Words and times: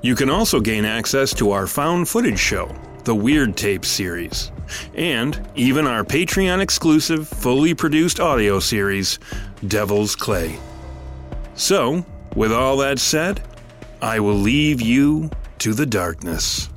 You 0.00 0.14
can 0.14 0.30
also 0.30 0.60
gain 0.60 0.84
access 0.84 1.34
to 1.34 1.50
our 1.50 1.66
found 1.66 2.08
footage 2.08 2.38
show, 2.38 2.72
the 3.02 3.14
Weird 3.14 3.56
Tape 3.56 3.84
series, 3.84 4.52
and 4.94 5.44
even 5.56 5.88
our 5.88 6.04
Patreon 6.04 6.60
exclusive, 6.60 7.26
fully 7.26 7.74
produced 7.74 8.20
audio 8.20 8.60
series, 8.60 9.18
Devil's 9.66 10.14
Clay. 10.14 10.56
So, 11.54 12.06
with 12.36 12.52
all 12.52 12.76
that 12.76 13.00
said, 13.00 13.42
I 14.00 14.20
will 14.20 14.36
leave 14.36 14.80
you 14.80 15.30
to 15.58 15.74
the 15.74 15.86
darkness. 15.86 16.68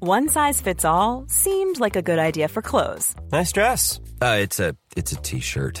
One 0.00 0.28
size 0.28 0.60
fits 0.60 0.84
all 0.84 1.24
seemed 1.28 1.78
like 1.78 1.94
a 1.96 2.02
good 2.02 2.18
idea 2.18 2.48
for 2.48 2.60
clothes 2.60 3.14
Nice 3.32 3.52
dress. 3.52 4.00
Uh, 4.20 4.38
it's 4.40 4.60
a 4.60 4.76
it's 4.96 5.12
a 5.12 5.16
t-shirt. 5.16 5.80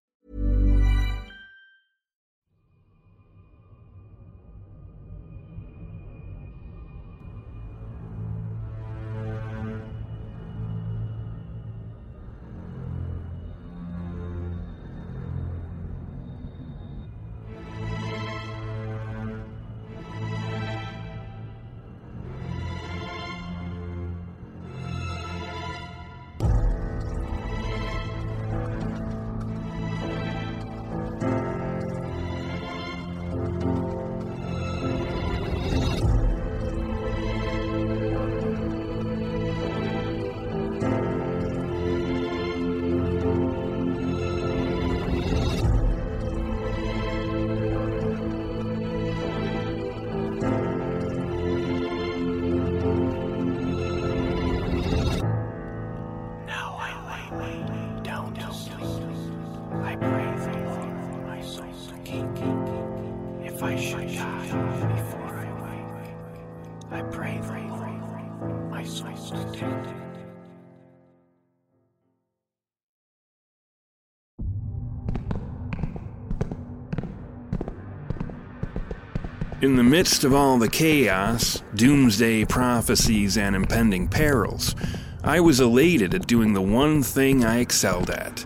In 79.61 79.75
the 79.75 79.83
midst 79.83 80.23
of 80.23 80.33
all 80.33 80.57
the 80.57 80.67
chaos, 80.67 81.61
doomsday 81.75 82.45
prophecies, 82.45 83.37
and 83.37 83.55
impending 83.55 84.07
perils, 84.07 84.75
I 85.23 85.39
was 85.39 85.59
elated 85.59 86.15
at 86.15 86.25
doing 86.25 86.53
the 86.53 86.63
one 86.63 87.03
thing 87.03 87.45
I 87.45 87.59
excelled 87.59 88.09
at 88.09 88.43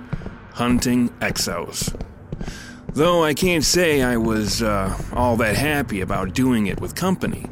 hunting 0.56 1.08
exos. 1.20 1.96
Though 2.92 3.24
I 3.24 3.34
can't 3.34 3.64
say 3.64 4.04
I 4.04 4.18
was 4.18 4.62
uh, 4.62 5.02
all 5.14 5.38
that 5.38 5.56
happy 5.56 6.02
about 6.02 6.34
doing 6.34 6.68
it 6.68 6.82
with 6.82 6.96
company. 6.96 7.46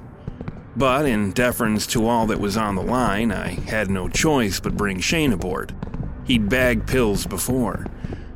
But 0.76 1.06
in 1.06 1.32
deference 1.32 1.88
to 1.88 2.06
all 2.06 2.28
that 2.28 2.42
was 2.42 2.58
on 2.58 2.76
the 2.76 2.84
line, 2.84 3.32
I 3.32 3.48
had 3.48 3.90
no 3.90 4.10
choice 4.10 4.60
but 4.60 4.76
bring 4.76 5.00
Shane 5.00 5.32
aboard. 5.32 5.74
He'd 6.26 6.50
bagged 6.50 6.86
pills 6.86 7.26
before, 7.26 7.86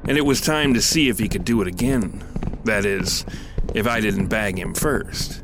and 0.08 0.18
it 0.18 0.26
was 0.26 0.40
time 0.40 0.74
to 0.74 0.82
see 0.82 1.10
if 1.10 1.20
he 1.20 1.28
could 1.28 1.44
do 1.44 1.62
it 1.62 1.68
again. 1.68 2.24
That 2.64 2.86
is, 2.86 3.26
if 3.74 3.88
I 3.88 4.00
didn't 4.00 4.28
bag 4.28 4.58
him 4.58 4.74
first. 4.74 5.42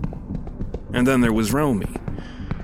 And 0.94 1.08
then 1.08 1.22
there 1.22 1.34
was 1.34 1.54
Romy. 1.54 1.96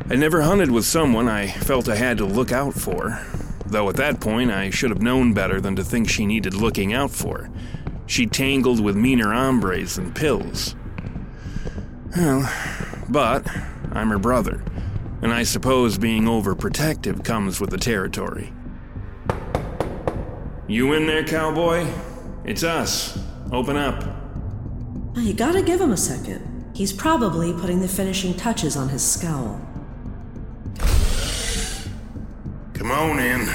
I 0.10 0.16
never 0.16 0.42
hunted 0.42 0.72
with 0.72 0.86
someone 0.86 1.28
I 1.28 1.48
felt 1.48 1.88
I 1.88 1.96
had 1.96 2.18
to 2.18 2.26
look 2.26 2.52
out 2.52 2.74
for, 2.74 3.24
though 3.66 3.90
at 3.90 3.96
that 3.98 4.20
point 4.20 4.52
I 4.52 4.70
should 4.70 4.90
have 4.90 5.02
known 5.02 5.34
better 5.34 5.62
than 5.62 5.76
to 5.76 5.84
think 5.84 6.10
she 6.10 6.26
needed 6.26 6.54
looking 6.54 6.94
out 6.94 7.12
for. 7.12 7.50
She 8.08 8.26
tangled 8.26 8.80
with 8.80 8.96
meaner 8.96 9.32
hombres 9.32 9.96
than 9.96 10.14
pills. 10.14 10.76
Well, 12.18 12.52
but 13.08 13.48
I'm 13.92 14.10
her 14.10 14.18
brother, 14.18 14.64
and 15.22 15.32
I 15.32 15.44
suppose 15.44 16.00
being 16.00 16.24
overprotective 16.24 17.24
comes 17.24 17.62
with 17.62 17.70
the 17.70 17.78
territory. 17.78 18.52
You 20.68 20.94
in 20.94 21.06
there, 21.06 21.24
cowboy? 21.24 21.88
It's 22.46 22.64
us. 22.64 23.20
Open 23.52 23.76
up. 23.76 24.19
You 25.16 25.34
gotta 25.34 25.62
give 25.62 25.82
him 25.82 25.92
a 25.92 25.98
second. 25.98 26.72
He's 26.74 26.94
probably 26.94 27.52
putting 27.54 27.82
the 27.82 27.88
finishing 27.88 28.34
touches 28.36 28.78
on 28.78 28.90
his 28.90 29.04
scowl. 29.04 29.60
Come 32.74 32.92
on 32.92 33.20
in. 33.20 33.48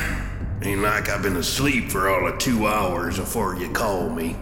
Ain't 0.62 0.83
like 0.83 1.09
I've 1.09 1.23
been 1.23 1.37
asleep 1.37 1.91
for 1.91 2.09
all 2.09 2.27
of 2.29 2.39
two 2.39 2.67
hours 2.67 3.19
before 3.19 3.56
you 3.56 3.71
called 3.71 4.17
me. 4.17 4.37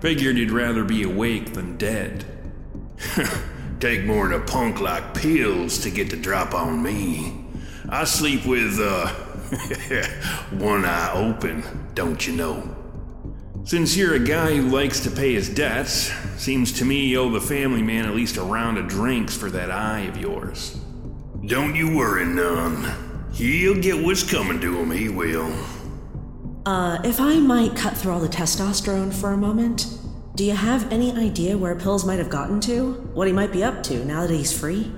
Figured 0.00 0.36
you'd 0.36 0.50
rather 0.50 0.84
be 0.84 1.02
awake 1.02 1.54
than 1.54 1.76
dead. 1.76 2.24
Take 3.80 4.04
more 4.04 4.28
than 4.28 4.40
a 4.40 4.44
punk 4.44 4.80
like 4.80 5.14
pills 5.14 5.78
to 5.78 5.90
get 5.90 6.10
the 6.10 6.16
drop 6.16 6.54
on 6.54 6.82
me. 6.82 7.44
I 7.88 8.04
sleep 8.04 8.44
with, 8.46 8.78
uh, 8.80 9.08
one 10.50 10.84
eye 10.84 11.12
open, 11.14 11.62
don't 11.94 12.26
you 12.26 12.34
know? 12.34 12.77
Since 13.68 13.98
you're 13.98 14.14
a 14.14 14.18
guy 14.18 14.56
who 14.56 14.70
likes 14.70 15.00
to 15.00 15.10
pay 15.10 15.34
his 15.34 15.50
debts, 15.50 16.10
seems 16.38 16.72
to 16.78 16.86
me 16.86 17.08
you 17.08 17.20
owe 17.20 17.30
the 17.30 17.38
family 17.38 17.82
man 17.82 18.06
at 18.06 18.14
least 18.14 18.38
a 18.38 18.42
round 18.42 18.78
of 18.78 18.88
drinks 18.88 19.36
for 19.36 19.50
that 19.50 19.70
eye 19.70 20.04
of 20.04 20.16
yours. 20.16 20.80
Don't 21.44 21.74
you 21.74 21.94
worry 21.94 22.24
none. 22.24 22.90
He'll 23.34 23.78
get 23.78 24.02
what's 24.02 24.22
coming 24.22 24.58
to 24.62 24.78
him, 24.78 24.90
he 24.90 25.10
will. 25.10 25.54
Uh, 26.64 26.98
if 27.04 27.20
I 27.20 27.40
might 27.40 27.76
cut 27.76 27.94
through 27.94 28.12
all 28.12 28.20
the 28.20 28.26
testosterone 28.26 29.12
for 29.12 29.32
a 29.32 29.36
moment, 29.36 29.98
do 30.34 30.44
you 30.44 30.54
have 30.54 30.90
any 30.90 31.12
idea 31.12 31.58
where 31.58 31.74
Pills 31.74 32.06
might 32.06 32.18
have 32.18 32.30
gotten 32.30 32.60
to? 32.62 32.92
What 33.12 33.26
he 33.26 33.34
might 33.34 33.52
be 33.52 33.62
up 33.62 33.82
to 33.82 34.02
now 34.02 34.26
that 34.26 34.32
he's 34.32 34.58
free? 34.58 34.90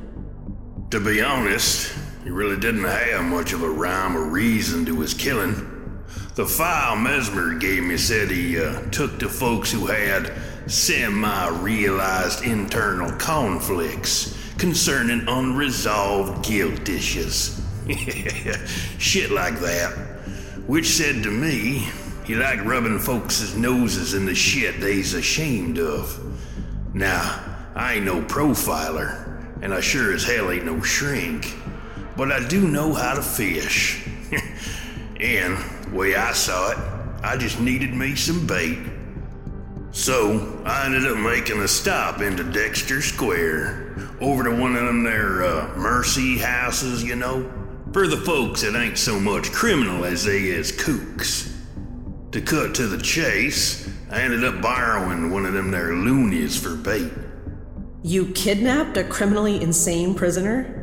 To 0.92 1.00
be 1.00 1.20
honest, 1.20 1.92
he 2.22 2.30
really 2.30 2.60
didn't 2.60 2.84
have 2.84 3.24
much 3.24 3.52
of 3.52 3.64
a 3.64 3.68
rhyme 3.68 4.16
or 4.16 4.26
reason 4.26 4.86
to 4.86 5.00
his 5.00 5.12
killing. 5.12 5.79
The 6.36 6.46
file 6.46 6.94
Mesmer 6.94 7.54
gave 7.54 7.82
me 7.82 7.96
said 7.96 8.30
he 8.30 8.60
uh, 8.60 8.82
took 8.90 9.18
to 9.18 9.28
folks 9.28 9.72
who 9.72 9.86
had 9.86 10.32
semi 10.66 11.48
realized 11.58 12.44
internal 12.44 13.10
conflicts 13.12 14.38
concerning 14.56 15.26
unresolved 15.26 16.44
guilt 16.44 16.88
issues. 16.88 17.60
Shit 18.98 19.32
like 19.32 19.58
that. 19.58 19.92
Which 20.68 20.86
said 20.86 21.24
to 21.24 21.30
me, 21.30 21.88
he 22.24 22.36
liked 22.36 22.64
rubbing 22.64 23.00
folks' 23.00 23.56
noses 23.56 24.14
in 24.14 24.24
the 24.24 24.34
shit 24.34 24.80
they's 24.80 25.14
ashamed 25.14 25.80
of. 25.80 26.16
Now, 26.94 27.42
I 27.74 27.94
ain't 27.94 28.04
no 28.04 28.22
profiler, 28.22 29.44
and 29.62 29.74
I 29.74 29.80
sure 29.80 30.12
as 30.12 30.22
hell 30.22 30.52
ain't 30.52 30.64
no 30.64 30.80
shrink, 30.80 31.56
but 32.16 32.30
I 32.30 32.46
do 32.46 32.68
know 32.68 32.94
how 32.94 33.14
to 33.14 33.22
fish. 33.22 34.06
And, 35.20 35.56
the 35.84 35.96
way 35.96 36.14
I 36.14 36.32
saw 36.32 36.72
it, 36.72 36.78
I 37.22 37.36
just 37.36 37.60
needed 37.60 37.94
me 37.94 38.14
some 38.14 38.46
bait. 38.46 38.78
So, 39.92 40.62
I 40.64 40.86
ended 40.86 41.06
up 41.06 41.18
making 41.18 41.60
a 41.60 41.68
stop 41.68 42.20
into 42.20 42.44
Dexter 42.44 43.02
Square, 43.02 44.10
over 44.20 44.44
to 44.44 44.50
one 44.50 44.76
of 44.76 44.84
them 44.84 45.02
there 45.02 45.42
uh, 45.42 45.76
mercy 45.76 46.38
houses, 46.38 47.02
you 47.02 47.16
know, 47.16 47.50
for 47.92 48.06
the 48.06 48.18
folks 48.18 48.62
that 48.62 48.76
ain't 48.76 48.98
so 48.98 49.18
much 49.18 49.50
criminal 49.52 50.04
as 50.04 50.24
they 50.24 50.44
is 50.44 50.70
kooks. 50.70 51.52
To 52.32 52.40
cut 52.40 52.74
to 52.76 52.86
the 52.86 53.02
chase, 53.02 53.90
I 54.10 54.22
ended 54.22 54.44
up 54.44 54.62
borrowing 54.62 55.32
one 55.32 55.44
of 55.44 55.52
them 55.52 55.70
there 55.72 55.94
loonies 55.94 56.56
for 56.56 56.76
bait. 56.76 57.10
You 58.02 58.26
kidnapped 58.32 58.96
a 58.96 59.04
criminally 59.04 59.60
insane 59.60 60.14
prisoner? 60.14 60.76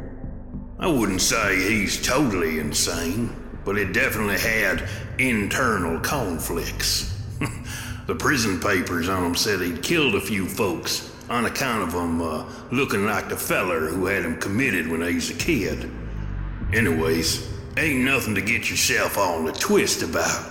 I 0.77 0.87
wouldn't 0.87 1.21
say 1.21 1.55
he's 1.55 2.05
totally 2.05 2.59
insane, 2.59 3.33
but 3.67 3.77
it 3.77 3.91
definitely 3.91 4.39
had 4.39 4.87
internal 5.19 5.99
conflicts. 5.99 7.13
the 8.07 8.15
prison 8.15 8.61
papers 8.61 9.09
on 9.09 9.25
him 9.25 9.35
said 9.35 9.59
he'd 9.59 9.83
killed 9.83 10.15
a 10.15 10.21
few 10.21 10.47
folks 10.47 11.13
on 11.29 11.43
account 11.43 11.83
of 11.83 11.93
him 11.93 12.21
uh, 12.21 12.45
looking 12.71 13.05
like 13.05 13.27
the 13.27 13.35
feller 13.35 13.87
who 13.89 14.05
had 14.05 14.23
him 14.23 14.37
committed 14.39 14.87
when 14.87 15.01
he 15.01 15.15
was 15.15 15.29
a 15.31 15.33
kid. 15.33 15.91
Anyways, 16.73 17.45
ain't 17.75 18.05
nothing 18.05 18.35
to 18.35 18.41
get 18.41 18.69
yourself 18.69 19.17
all 19.17 19.41
in 19.41 19.47
a 19.49 19.51
twist 19.51 20.01
about, 20.01 20.45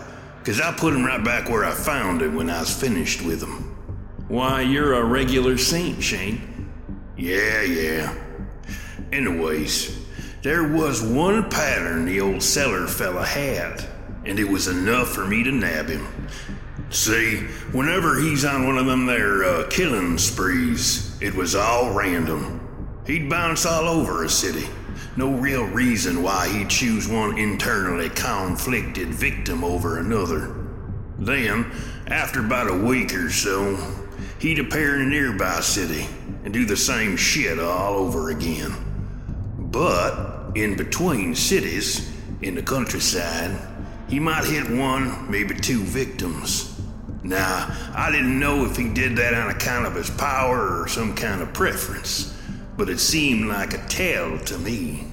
'cause 0.44 0.61
I 0.61 0.73
put 0.73 0.92
him 0.92 1.02
right 1.02 1.25
back 1.25 1.49
where 1.49 1.64
I 1.64 1.73
found 1.73 2.20
him 2.20 2.35
when 2.35 2.50
I 2.50 2.61
was 2.61 2.75
finished 2.75 3.23
with 3.23 3.42
him. 3.42 3.75
Why, 4.28 4.61
you're 4.61 4.92
a 4.92 5.02
regular 5.02 5.56
saint, 5.56 6.02
Shane. 6.02 6.68
Yeah, 7.16 7.62
yeah. 7.62 8.14
Anyways, 9.11 10.05
there 10.47 10.69
was 10.69 11.03
one 11.03 11.50
pattern 11.50 12.05
the 12.05 12.21
old 12.21 12.41
cellar 12.41 12.87
fella 12.87 13.25
had, 13.25 13.85
and 14.25 14.38
it 14.38 14.49
was 14.49 14.69
enough 14.69 15.09
for 15.09 15.26
me 15.26 15.43
to 15.43 15.50
nab 15.50 15.88
him. 15.88 16.07
See, 16.88 17.38
whenever 17.73 18.21
he's 18.21 18.45
on 18.45 18.65
one 18.65 18.79
of 18.79 18.87
them 18.87 19.07
there 19.07 19.43
uh, 19.43 19.67
killing 19.69 20.19
sprees, 20.19 21.21
it 21.21 21.35
was 21.35 21.57
all 21.57 21.93
random. 21.93 22.61
He'd 23.09 23.29
bounce 23.29 23.67
all 23.67 23.88
over 23.88 24.23
a 24.23 24.29
city. 24.29 24.69
No 25.17 25.33
real 25.33 25.65
reason 25.65 26.23
why 26.23 26.49
he'd 26.49 26.71
choose 26.71 27.09
one 27.09 27.37
internally 27.38 28.11
conflicted 28.11 29.09
victim 29.09 29.65
over 29.65 29.99
another. 29.99 30.55
Then, 31.19 31.73
after 32.07 32.38
about 32.38 32.71
a 32.71 32.85
week 32.87 33.12
or 33.15 33.31
so, 33.31 33.76
he'd 34.38 34.61
appear 34.61 34.95
in 34.95 35.03
a 35.03 35.07
nearby 35.07 35.59
city 35.59 36.07
and 36.45 36.55
do 36.55 36.65
the 36.65 36.76
same 36.76 37.17
shit 37.17 37.59
all 37.59 37.95
over 37.95 38.31
again. 38.31 38.73
But, 39.59 40.36
in 40.56 40.75
between 40.75 41.34
cities, 41.34 42.10
in 42.40 42.54
the 42.54 42.62
countryside, 42.62 43.54
he 44.08 44.18
might 44.18 44.44
hit 44.44 44.70
one, 44.70 45.30
maybe 45.30 45.54
two 45.54 45.82
victims. 45.82 46.80
Now, 47.22 47.68
I 47.94 48.10
didn't 48.10 48.38
know 48.38 48.64
if 48.64 48.76
he 48.76 48.88
did 48.88 49.16
that 49.16 49.34
on 49.34 49.50
account 49.50 49.86
of 49.86 49.94
his 49.94 50.10
power 50.10 50.80
or 50.80 50.88
some 50.88 51.14
kind 51.14 51.42
of 51.42 51.52
preference, 51.52 52.34
but 52.76 52.88
it 52.88 53.00
seemed 53.00 53.48
like 53.48 53.75
a 53.75 53.86
tell 53.86 54.38
to 54.38 54.58
me. 54.58 55.04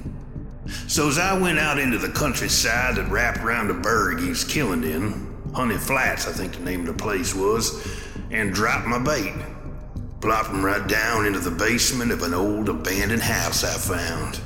So 0.88 1.10
as 1.10 1.18
I 1.18 1.38
went 1.38 1.60
out 1.60 1.78
into 1.78 1.98
the 1.98 2.10
countryside 2.10 2.96
that 2.96 3.10
wrapped 3.10 3.40
around 3.40 3.68
the 3.68 3.74
burg 3.74 4.22
he 4.22 4.30
was 4.30 4.44
killing 4.46 4.84
in, 4.84 5.34
Honey 5.54 5.78
Flats, 5.78 6.28
I 6.28 6.32
think 6.32 6.54
the 6.54 6.64
name 6.64 6.82
of 6.82 6.86
the 6.88 7.04
place 7.04 7.36
was, 7.36 7.86
and 8.32 8.54
dropped 8.54 8.88
my 8.88 9.00
bait. 9.00 9.34
Plopped 10.22 10.50
him 10.50 10.64
right 10.64 10.88
down 10.88 11.26
into 11.26 11.40
the 11.40 11.52
basement 11.52 12.12
of 12.12 12.24
an 12.24 12.34
old 12.34 12.70
abandoned 12.70 13.22
house 13.22 13.64
I 13.64 13.78
found. 13.78 14.40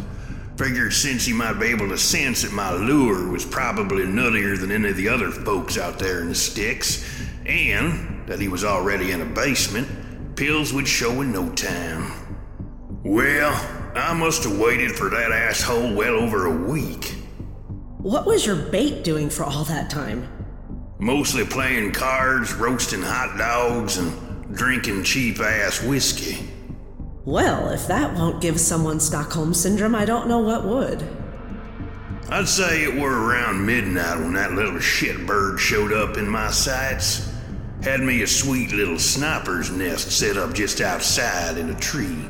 Figured 0.57 0.91
since 0.91 1.23
he 1.23 1.33
might 1.33 1.59
be 1.59 1.67
able 1.67 1.87
to 1.89 1.97
sense 1.99 2.41
that 2.41 2.51
my 2.51 2.73
lure 2.73 3.29
was 3.29 3.45
probably 3.45 4.03
nuttier 4.03 4.59
than 4.59 4.71
any 4.71 4.89
of 4.89 4.97
the 4.97 5.07
other 5.07 5.29
folks 5.29 5.77
out 5.77 5.99
there 5.99 6.21
in 6.21 6.29
the 6.29 6.35
sticks, 6.35 7.07
and 7.45 8.27
that 8.27 8.39
he 8.39 8.47
was 8.47 8.63
already 8.63 9.11
in 9.11 9.21
a 9.21 9.25
basement, 9.25 10.35
pills 10.35 10.73
would 10.73 10.87
show 10.87 11.21
in 11.21 11.31
no 11.31 11.51
time. 11.51 12.11
Well, 13.03 13.53
I 13.95 14.13
must 14.13 14.45
have 14.45 14.57
waited 14.57 14.93
for 14.93 15.09
that 15.09 15.31
asshole 15.31 15.93
well 15.93 16.15
over 16.15 16.47
a 16.47 16.67
week. 16.67 17.13
What 17.99 18.25
was 18.25 18.43
your 18.45 18.55
bait 18.55 19.03
doing 19.03 19.29
for 19.29 19.43
all 19.43 19.63
that 19.65 19.91
time? 19.91 20.27
Mostly 20.97 21.45
playing 21.45 21.91
cards, 21.91 22.55
roasting 22.55 23.03
hot 23.03 23.37
dogs, 23.37 23.97
and 23.97 24.55
drinking 24.55 25.03
cheap 25.03 25.39
ass 25.39 25.83
whiskey. 25.83 26.47
Well, 27.27 27.71
if 27.71 27.87
that 27.87 28.13
won't 28.13 28.39
give 28.39 28.57
someone 28.57 29.01
Stockholm 29.01 29.53
Syndrome, 29.53 29.95
I 29.95 30.05
don't 30.05 30.29
know 30.29 30.39
what 30.39 30.63
would. 30.63 31.05
I'd 32.29 32.47
say 32.47 32.83
it 32.83 32.95
were 32.95 33.27
around 33.27 33.65
midnight 33.65 34.17
when 34.19 34.31
that 34.35 34.53
little 34.53 34.79
shitbird 34.79 35.59
showed 35.59 35.91
up 35.91 36.15
in 36.15 36.25
my 36.25 36.51
sights. 36.51 37.29
Had 37.83 37.99
me 37.99 38.21
a 38.21 38.27
sweet 38.27 38.71
little 38.71 38.97
sniper's 38.97 39.69
nest 39.69 40.09
set 40.09 40.37
up 40.37 40.53
just 40.53 40.79
outside 40.79 41.57
in 41.57 41.69
a 41.69 41.77
tree. 41.77 42.29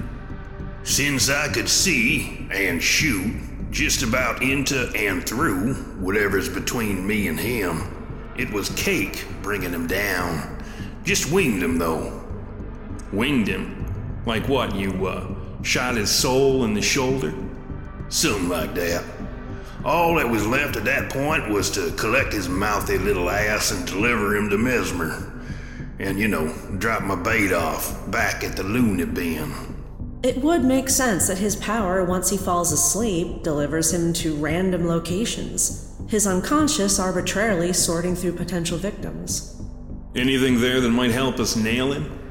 Since 0.81 1.29
I 1.29 1.49
could 1.49 1.69
see 1.69 2.47
and 2.49 2.81
shoot 2.81 3.35
just 3.69 4.01
about 4.01 4.41
into 4.41 4.91
and 4.95 5.23
through 5.23 5.75
whatever's 5.99 6.49
between 6.49 7.05
me 7.05 7.27
and 7.27 7.39
him, 7.39 8.33
it 8.35 8.49
was 8.49 8.69
cake 8.69 9.27
bringing 9.43 9.73
him 9.73 9.85
down. 9.85 10.57
Just 11.03 11.31
winged 11.31 11.61
him 11.61 11.77
though. 11.77 12.19
Winged 13.13 13.47
him? 13.47 13.76
Like 14.27 14.49
what, 14.49 14.75
you, 14.75 15.07
uh, 15.07 15.25
shot 15.61 15.95
his 15.95 16.11
soul 16.11 16.65
in 16.65 16.73
the 16.73 16.81
shoulder? 16.81 17.33
Something 18.09 18.49
like 18.49 18.75
that. 18.75 19.05
All 19.85 20.15
that 20.15 20.29
was 20.29 20.45
left 20.45 20.75
at 20.75 20.83
that 20.83 21.09
point 21.09 21.49
was 21.49 21.71
to 21.71 21.93
collect 21.93 22.33
his 22.33 22.49
mouthy 22.49 22.97
little 22.97 23.29
ass 23.29 23.71
and 23.71 23.87
deliver 23.87 24.35
him 24.35 24.49
to 24.49 24.57
Mesmer. 24.57 25.31
And, 25.99 26.19
you 26.19 26.27
know, 26.27 26.53
drop 26.77 27.03
my 27.03 27.15
bait 27.15 27.53
off 27.53 28.11
back 28.11 28.43
at 28.43 28.57
the 28.57 28.63
loony 28.63 29.05
bin. 29.05 29.53
It 30.23 30.39
would 30.39 30.65
make 30.65 30.89
sense 30.89 31.29
that 31.29 31.37
his 31.37 31.55
power, 31.55 32.03
once 32.03 32.29
he 32.29 32.37
falls 32.37 32.73
asleep, 32.73 33.43
delivers 33.43 33.93
him 33.93 34.11
to 34.15 34.35
random 34.35 34.89
locations, 34.89 35.95
his 36.09 36.27
unconscious 36.27 36.99
arbitrarily 36.99 37.71
sorting 37.71 38.13
through 38.13 38.33
potential 38.33 38.77
victims. 38.77 39.61
Anything 40.15 40.59
there 40.59 40.81
that 40.81 40.89
might 40.89 41.11
help 41.11 41.39
us 41.39 41.55
nail 41.55 41.93
him? 41.93 42.26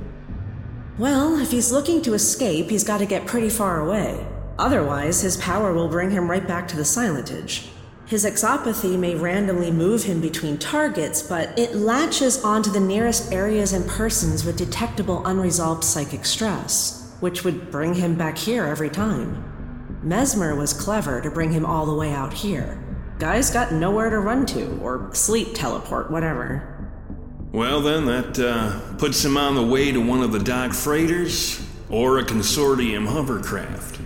Well, 0.99 1.39
if 1.39 1.51
he's 1.51 1.73
looking 1.73 2.01
to 2.03 2.15
escape, 2.15 2.71
he's 2.71 2.85
got 2.85 2.99
to 2.99 3.07
get 3.07 3.27
pretty 3.27 3.51
far 3.51 3.87
away. 3.87 4.27
Otherwise, 4.59 5.21
his 5.21 5.37
power 5.37 5.75
will 5.75 5.89
bring 5.89 6.11
him 6.11 6.31
right 6.31 6.47
back 6.47 6.67
to 6.69 6.77
the 6.77 6.85
Silentage. 6.85 7.69
His 8.07 8.25
exopathy 8.25 8.99
may 8.99 9.15
randomly 9.15 9.71
move 9.71 10.05
him 10.05 10.23
between 10.23 10.57
targets, 10.57 11.21
but 11.21 11.59
it 11.59 11.75
latches 11.75 12.43
onto 12.43 12.71
the 12.71 12.81
nearest 12.81 13.31
areas 13.31 13.75
and 13.75 13.87
persons 13.87 14.47
with 14.47 14.57
detectable 14.57 15.27
unresolved 15.27 15.85
psychic 15.85 16.25
stress, 16.25 17.15
which 17.21 17.45
would 17.45 17.71
bring 17.71 17.93
him 17.93 18.15
back 18.15 18.39
here 18.39 18.65
every 18.65 18.89
time. 18.89 20.01
Mesmer 20.03 20.55
was 20.55 20.73
clever 20.73 21.21
to 21.21 21.31
bring 21.31 21.53
him 21.53 21.67
all 21.67 21.85
the 21.85 21.95
way 21.95 22.13
out 22.13 22.33
here. 22.33 22.83
Guy's 23.19 23.51
got 23.51 23.73
nowhere 23.73 24.09
to 24.09 24.21
run 24.21 24.47
to, 24.47 24.79
or 24.81 25.11
sleep 25.13 25.49
teleport, 25.53 26.11
whatever. 26.11 26.76
Well, 27.57 27.81
then, 27.81 28.05
that 28.05 28.39
uh, 28.39 28.79
puts 28.99 29.25
him 29.25 29.39
on 29.39 29.55
the 29.55 29.67
way 29.67 29.91
to 29.91 29.99
one 29.99 30.23
of 30.23 30.31
the 30.31 30.39
dock 30.39 30.75
freighters 30.75 31.67
or 31.89 32.19
a 32.19 32.23
consortium 32.23 33.07
hovercraft. 33.07 33.99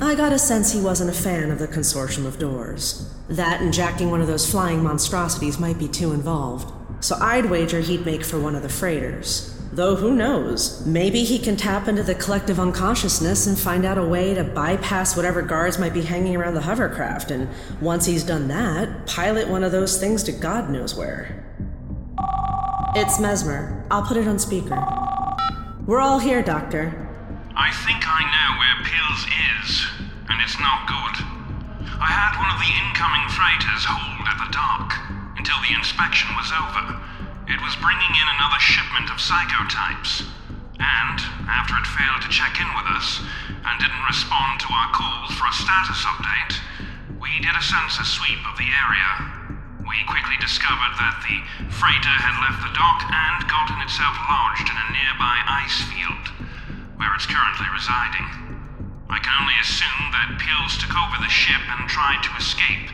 I 0.00 0.14
got 0.14 0.32
a 0.32 0.38
sense 0.38 0.72
he 0.72 0.80
wasn't 0.80 1.10
a 1.10 1.12
fan 1.12 1.50
of 1.50 1.58
the 1.58 1.68
consortium 1.68 2.24
of 2.24 2.38
doors. 2.38 3.14
That 3.28 3.60
and 3.60 3.70
jacking 3.70 4.10
one 4.10 4.22
of 4.22 4.28
those 4.28 4.50
flying 4.50 4.82
monstrosities 4.82 5.58
might 5.58 5.78
be 5.78 5.88
too 5.88 6.14
involved. 6.14 6.72
So 7.04 7.18
I'd 7.20 7.50
wager 7.50 7.80
he'd 7.80 8.06
make 8.06 8.24
for 8.24 8.40
one 8.40 8.54
of 8.54 8.62
the 8.62 8.70
freighters. 8.70 9.54
Though 9.74 9.96
who 9.96 10.14
knows? 10.14 10.86
Maybe 10.86 11.22
he 11.22 11.38
can 11.38 11.58
tap 11.58 11.88
into 11.88 12.02
the 12.02 12.14
collective 12.14 12.58
unconsciousness 12.58 13.46
and 13.46 13.58
find 13.58 13.84
out 13.84 13.98
a 13.98 14.04
way 14.04 14.32
to 14.32 14.42
bypass 14.42 15.14
whatever 15.14 15.42
guards 15.42 15.78
might 15.78 15.92
be 15.92 16.00
hanging 16.00 16.34
around 16.34 16.54
the 16.54 16.62
hovercraft, 16.62 17.30
and 17.30 17.50
once 17.78 18.06
he's 18.06 18.24
done 18.24 18.48
that, 18.48 19.06
pilot 19.06 19.48
one 19.48 19.64
of 19.64 19.72
those 19.72 20.00
things 20.00 20.22
to 20.22 20.32
God 20.32 20.70
knows 20.70 20.94
where. 20.94 21.45
It's 22.96 23.20
Mesmer. 23.20 23.84
I'll 23.92 24.08
put 24.08 24.16
it 24.16 24.24
on 24.24 24.40
speaker. 24.40 24.80
We're 25.84 26.00
all 26.00 26.16
here, 26.16 26.40
Doctor. 26.40 26.96
I 27.52 27.68
think 27.84 28.00
I 28.08 28.24
know 28.24 28.48
where 28.56 28.88
Pills 28.88 29.22
is, 29.28 29.68
and 30.32 30.40
it's 30.40 30.56
not 30.56 30.88
good. 30.88 31.20
I 31.92 32.08
had 32.08 32.40
one 32.40 32.48
of 32.48 32.56
the 32.56 32.72
incoming 32.72 33.28
freighters 33.36 33.84
hold 33.84 34.24
at 34.24 34.40
the 34.40 34.48
dock 34.48 34.96
until 35.36 35.60
the 35.60 35.76
inspection 35.76 36.32
was 36.40 36.48
over. 36.56 36.96
It 37.52 37.60
was 37.60 37.76
bringing 37.84 38.16
in 38.16 38.28
another 38.32 38.60
shipment 38.64 39.12
of 39.12 39.20
psychotypes. 39.20 40.24
And, 40.80 41.20
after 41.52 41.76
it 41.76 41.84
failed 42.00 42.24
to 42.24 42.32
check 42.32 42.56
in 42.56 42.70
with 42.80 42.88
us 42.96 43.20
and 43.60 43.76
didn't 43.76 44.08
respond 44.08 44.56
to 44.64 44.72
our 44.72 44.88
calls 44.96 45.36
for 45.36 45.44
a 45.44 45.52
status 45.52 46.00
update, 46.08 46.64
we 47.20 47.28
did 47.44 47.52
a 47.52 47.60
census 47.60 48.08
sweep 48.08 48.40
of 48.48 48.56
the 48.56 48.72
area. 48.72 49.35
We 49.86 50.02
quickly 50.10 50.34
discovered 50.42 50.98
that 50.98 51.22
the 51.22 51.38
freighter 51.70 52.16
had 52.18 52.34
left 52.42 52.58
the 52.58 52.74
dock 52.74 53.06
and 53.06 53.46
gotten 53.46 53.78
itself 53.86 54.18
lodged 54.26 54.66
in 54.66 54.74
a 54.74 54.88
nearby 54.90 55.38
ice 55.46 55.78
field 55.86 56.26
where 56.98 57.14
it's 57.14 57.30
currently 57.30 57.70
residing. 57.70 58.26
I 59.06 59.22
can 59.22 59.30
only 59.38 59.54
assume 59.62 60.10
that 60.10 60.42
Pills 60.42 60.74
took 60.82 60.90
over 60.90 61.22
the 61.22 61.30
ship 61.30 61.62
and 61.70 61.86
tried 61.86 62.18
to 62.26 62.32
escape, 62.34 62.90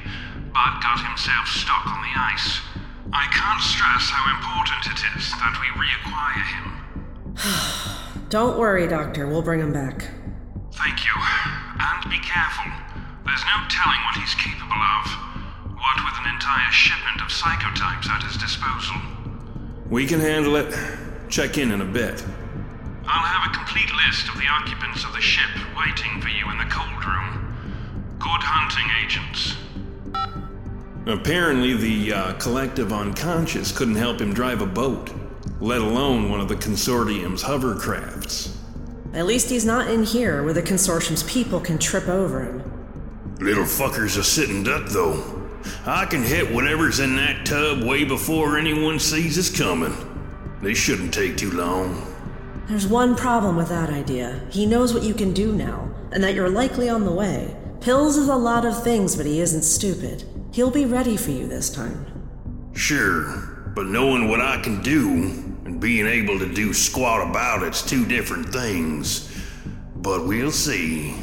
but 0.53 0.85
got 0.85 1.01
himself 1.01 1.49
stuck 1.49 1.89
on 1.89 2.05
the 2.05 2.13
ice. 2.13 2.61
I 3.09 3.25
can't 3.33 3.65
stress 3.65 4.13
how 4.13 4.29
important 4.29 4.93
it 4.93 5.01
is 5.17 5.33
that 5.41 5.57
we 5.65 5.69
reacquire 5.73 6.45
him. 6.45 6.67
Don't 8.29 8.61
worry, 8.61 8.87
Doctor. 8.87 9.27
We'll 9.27 9.43
bring 9.43 9.61
him 9.61 9.73
back. 9.73 10.13
Thank 10.77 11.05
you. 11.09 11.17
And 11.17 12.05
be 12.13 12.21
careful. 12.21 12.69
There's 13.25 13.45
no 13.49 13.57
telling 13.73 14.01
what 14.05 14.21
he's 14.21 14.37
capable 14.37 14.77
of. 14.77 15.32
What 15.93 16.05
with 16.05 16.27
an 16.27 16.33
entire 16.33 16.73
shipment 16.73 17.21
of 17.21 17.29
psychotypes 17.29 18.09
at 18.09 18.23
his 18.23 18.39
disposal. 18.39 18.97
We 19.91 20.07
can 20.07 20.21
handle 20.21 20.57
it. 20.57 20.75
Check 21.29 21.59
in 21.59 21.71
in 21.71 21.83
a 21.83 21.85
bit. 21.85 22.25
I'll 23.05 23.27
have 23.27 23.51
a 23.51 23.55
complete 23.55 23.91
list 24.07 24.29
of 24.29 24.41
the 24.41 24.47
occupants 24.47 25.05
of 25.05 25.13
the 25.13 25.21
ship 25.21 25.51
waiting 25.77 26.21
for 26.23 26.29
you 26.29 26.51
in 26.51 26.57
the 26.57 26.65
cold 26.71 27.05
room. 27.05 28.17
Good 28.19 28.43
hunting, 28.43 28.87
agents. 29.05 29.57
Apparently, 31.07 31.75
the 31.75 32.13
uh, 32.13 32.33
collective 32.35 32.91
unconscious 32.93 33.71
couldn't 33.71 33.97
help 33.97 34.19
him 34.21 34.33
drive 34.33 34.63
a 34.63 34.67
boat, 34.67 35.11
let 35.61 35.83
alone 35.83 36.31
one 36.31 36.41
of 36.41 36.49
the 36.49 36.57
consortium's 36.57 37.43
hovercrafts. 37.43 38.57
At 39.13 39.27
least 39.27 39.51
he's 39.51 39.67
not 39.67 39.91
in 39.91 40.05
here 40.05 40.43
where 40.43 40.55
the 40.55 40.63
consortium's 40.63 41.23
people 41.25 41.61
can 41.61 41.79
trip 41.79 42.09
over 42.09 42.45
him. 42.45 42.63
Little 43.41 43.65
fucker's 43.65 44.17
a 44.17 44.25
sitting 44.25 44.63
duck, 44.63 44.89
though. 44.89 45.42
I 45.87 46.07
can 46.07 46.23
hit 46.23 46.53
whatever's 46.53 47.01
in 47.01 47.17
that 47.17 47.47
tub 47.47 47.83
way 47.83 48.05
before 48.05 48.59
anyone 48.59 48.99
sees 48.99 49.39
us 49.39 49.57
coming. 49.57 49.95
They 50.63 50.75
shouldn't 50.75 51.13
take 51.13 51.37
too 51.37 51.51
long. 51.51 52.07
There's 52.69 52.87
one 52.87 53.17
problem 53.17 53.57
with 53.57 53.69
that 53.69 53.91
idea. 53.91 54.41
He 54.51 54.67
knows 54.67 54.95
what 54.95 55.03
you 55.03 55.15
can 55.15 55.33
do 55.33 55.53
now, 55.53 55.91
and 56.13 56.23
that 56.23 56.35
you're 56.35 56.49
likely 56.49 56.89
on 56.89 57.05
the 57.05 57.13
way. 57.13 57.57
Pills 57.81 58.17
is 58.17 58.29
a 58.29 58.37
lot 58.37 58.65
of 58.65 58.83
things, 58.83 59.17
but 59.17 59.27
he 59.27 59.41
isn't 59.41 59.63
stupid. 59.63 60.25
He'll 60.53 60.71
be 60.71 60.85
ready 60.85 61.17
for 61.17 61.33
you 61.33 61.49
this 61.49 61.69
time. 61.69 62.07
Sure, 62.75 63.73
but 63.75 63.87
knowing 63.87 64.29
what 64.29 64.41
I 64.41 64.61
can 64.63 64.81
do 64.83 65.53
and 65.65 65.81
being 65.81 66.07
able 66.07 66.39
to 66.39 66.53
do 66.55 66.73
squat 66.73 67.29
about 67.29 67.63
it's 67.65 67.83
two 67.83 68.07
different 68.07 68.51
things. 68.51 69.29
But 69.97 70.27
we'll 70.27 70.53
see. 70.53 71.15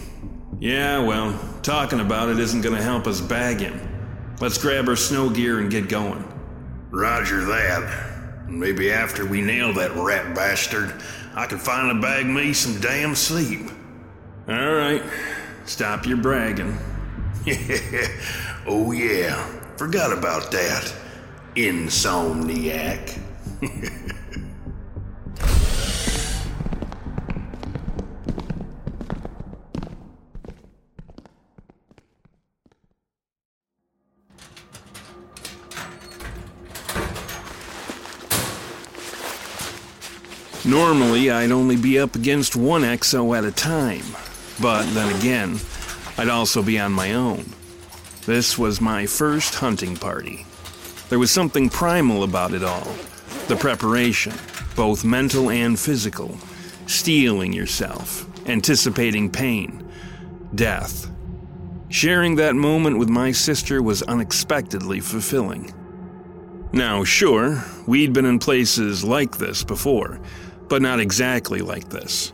Yeah, 0.59 0.99
well, 0.99 1.39
talking 1.63 2.01
about 2.01 2.29
it 2.29 2.39
isn't 2.39 2.61
gonna 2.61 2.81
help 2.81 3.07
us 3.07 3.21
bag 3.21 3.59
him. 3.59 3.88
Let's 4.39 4.57
grab 4.57 4.87
our 4.87 4.95
snow 4.95 5.29
gear 5.29 5.59
and 5.59 5.69
get 5.69 5.89
going. 5.89 6.23
Roger 6.91 7.43
that. 7.43 8.47
Maybe 8.47 8.89
after 8.89 9.25
we 9.25 9.41
nail 9.41 9.73
that 9.73 9.93
rat 9.95 10.33
bastard, 10.33 10.93
I 11.35 11.45
can 11.45 11.57
finally 11.57 11.99
bag 11.99 12.25
me 12.25 12.53
some 12.53 12.79
damn 12.79 13.15
sleep. 13.15 13.69
All 14.47 14.73
right, 14.73 15.03
stop 15.65 16.05
your 16.05 16.17
bragging. 16.17 16.77
oh, 18.65 18.93
yeah, 18.93 19.45
forgot 19.75 20.17
about 20.17 20.51
that. 20.51 20.93
Insomniac. 21.55 23.19
Normally, 40.69 41.31
I'd 41.31 41.49
only 41.49 41.77
be 41.77 41.97
up 41.97 42.15
against 42.15 42.55
one 42.55 42.83
exo 42.83 43.35
at 43.35 43.43
a 43.43 43.51
time, 43.51 44.05
but 44.61 44.83
then 44.93 45.15
again, 45.15 45.59
I'd 46.15 46.29
also 46.29 46.61
be 46.61 46.77
on 46.77 46.91
my 46.91 47.15
own. 47.15 47.43
This 48.27 48.55
was 48.55 48.79
my 48.79 49.07
first 49.07 49.55
hunting 49.55 49.97
party. 49.97 50.45
There 51.09 51.17
was 51.17 51.31
something 51.31 51.69
primal 51.69 52.21
about 52.21 52.53
it 52.53 52.63
all 52.63 52.95
the 53.47 53.55
preparation, 53.55 54.31
both 54.75 55.03
mental 55.03 55.49
and 55.49 55.79
physical, 55.79 56.37
steeling 56.85 57.51
yourself, 57.51 58.27
anticipating 58.47 59.31
pain, 59.31 59.91
death. 60.53 61.09
Sharing 61.89 62.35
that 62.35 62.53
moment 62.53 62.99
with 62.99 63.09
my 63.09 63.31
sister 63.31 63.81
was 63.81 64.03
unexpectedly 64.03 64.99
fulfilling. 64.99 65.73
Now, 66.71 67.03
sure, 67.03 67.63
we'd 67.87 68.13
been 68.13 68.25
in 68.25 68.37
places 68.37 69.03
like 69.03 69.39
this 69.39 69.63
before 69.63 70.21
but 70.69 70.81
not 70.81 70.99
exactly 70.99 71.59
like 71.59 71.89
this. 71.89 72.31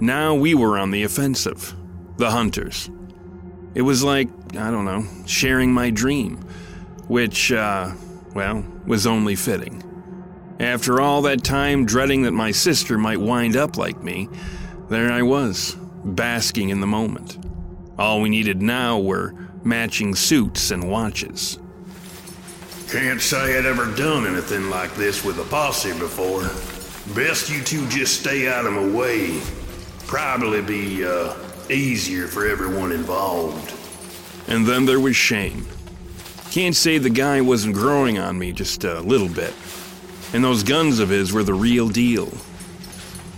Now 0.00 0.34
we 0.34 0.54
were 0.54 0.78
on 0.78 0.90
the 0.90 1.04
offensive, 1.04 1.74
the 2.16 2.30
hunters. 2.30 2.90
It 3.74 3.82
was 3.82 4.02
like 4.02 4.28
I 4.56 4.70
don't 4.70 4.84
know, 4.84 5.06
sharing 5.26 5.72
my 5.72 5.90
dream, 5.90 6.36
which, 7.08 7.52
uh, 7.52 7.92
well, 8.34 8.64
was 8.86 9.06
only 9.06 9.34
fitting. 9.34 9.82
After 10.60 11.00
all 11.00 11.22
that 11.22 11.42
time 11.42 11.86
dreading 11.86 12.22
that 12.22 12.32
my 12.32 12.50
sister 12.50 12.98
might 12.98 13.20
wind 13.20 13.56
up 13.56 13.78
like 13.78 14.02
me, 14.02 14.28
there 14.90 15.10
I 15.10 15.22
was, 15.22 15.74
basking 16.04 16.68
in 16.68 16.80
the 16.80 16.86
moment. 16.86 17.38
All 17.98 18.20
we 18.20 18.28
needed 18.28 18.60
now 18.60 18.98
were 18.98 19.34
matching 19.64 20.14
suits 20.14 20.70
and 20.70 20.90
watches. 20.90 21.58
Can't 22.90 23.22
say 23.22 23.58
I'd 23.58 23.64
ever 23.64 23.86
done 23.96 24.26
anything 24.26 24.68
like 24.68 24.94
this 24.96 25.24
with 25.24 25.38
a 25.38 25.44
posse 25.44 25.98
before. 25.98 26.50
Best 27.14 27.50
you 27.50 27.62
two 27.62 27.86
just 27.88 28.20
stay 28.20 28.48
out 28.48 28.66
of 28.66 28.72
my 28.72 28.88
way. 28.88 29.40
Probably 30.06 30.62
be, 30.62 31.04
uh, 31.04 31.34
easier 31.70 32.26
for 32.26 32.46
everyone 32.46 32.92
involved. 32.92 33.74
And 34.48 34.66
then 34.66 34.86
there 34.86 35.00
was 35.00 35.16
Shane. 35.16 35.66
Can't 36.50 36.76
say 36.76 36.98
the 36.98 37.10
guy 37.10 37.40
wasn't 37.40 37.74
growing 37.74 38.18
on 38.18 38.38
me 38.38 38.52
just 38.52 38.84
a 38.84 39.00
little 39.00 39.28
bit. 39.28 39.54
And 40.32 40.42
those 40.42 40.62
guns 40.62 40.98
of 40.98 41.08
his 41.08 41.32
were 41.32 41.44
the 41.44 41.54
real 41.54 41.88
deal. 41.88 42.26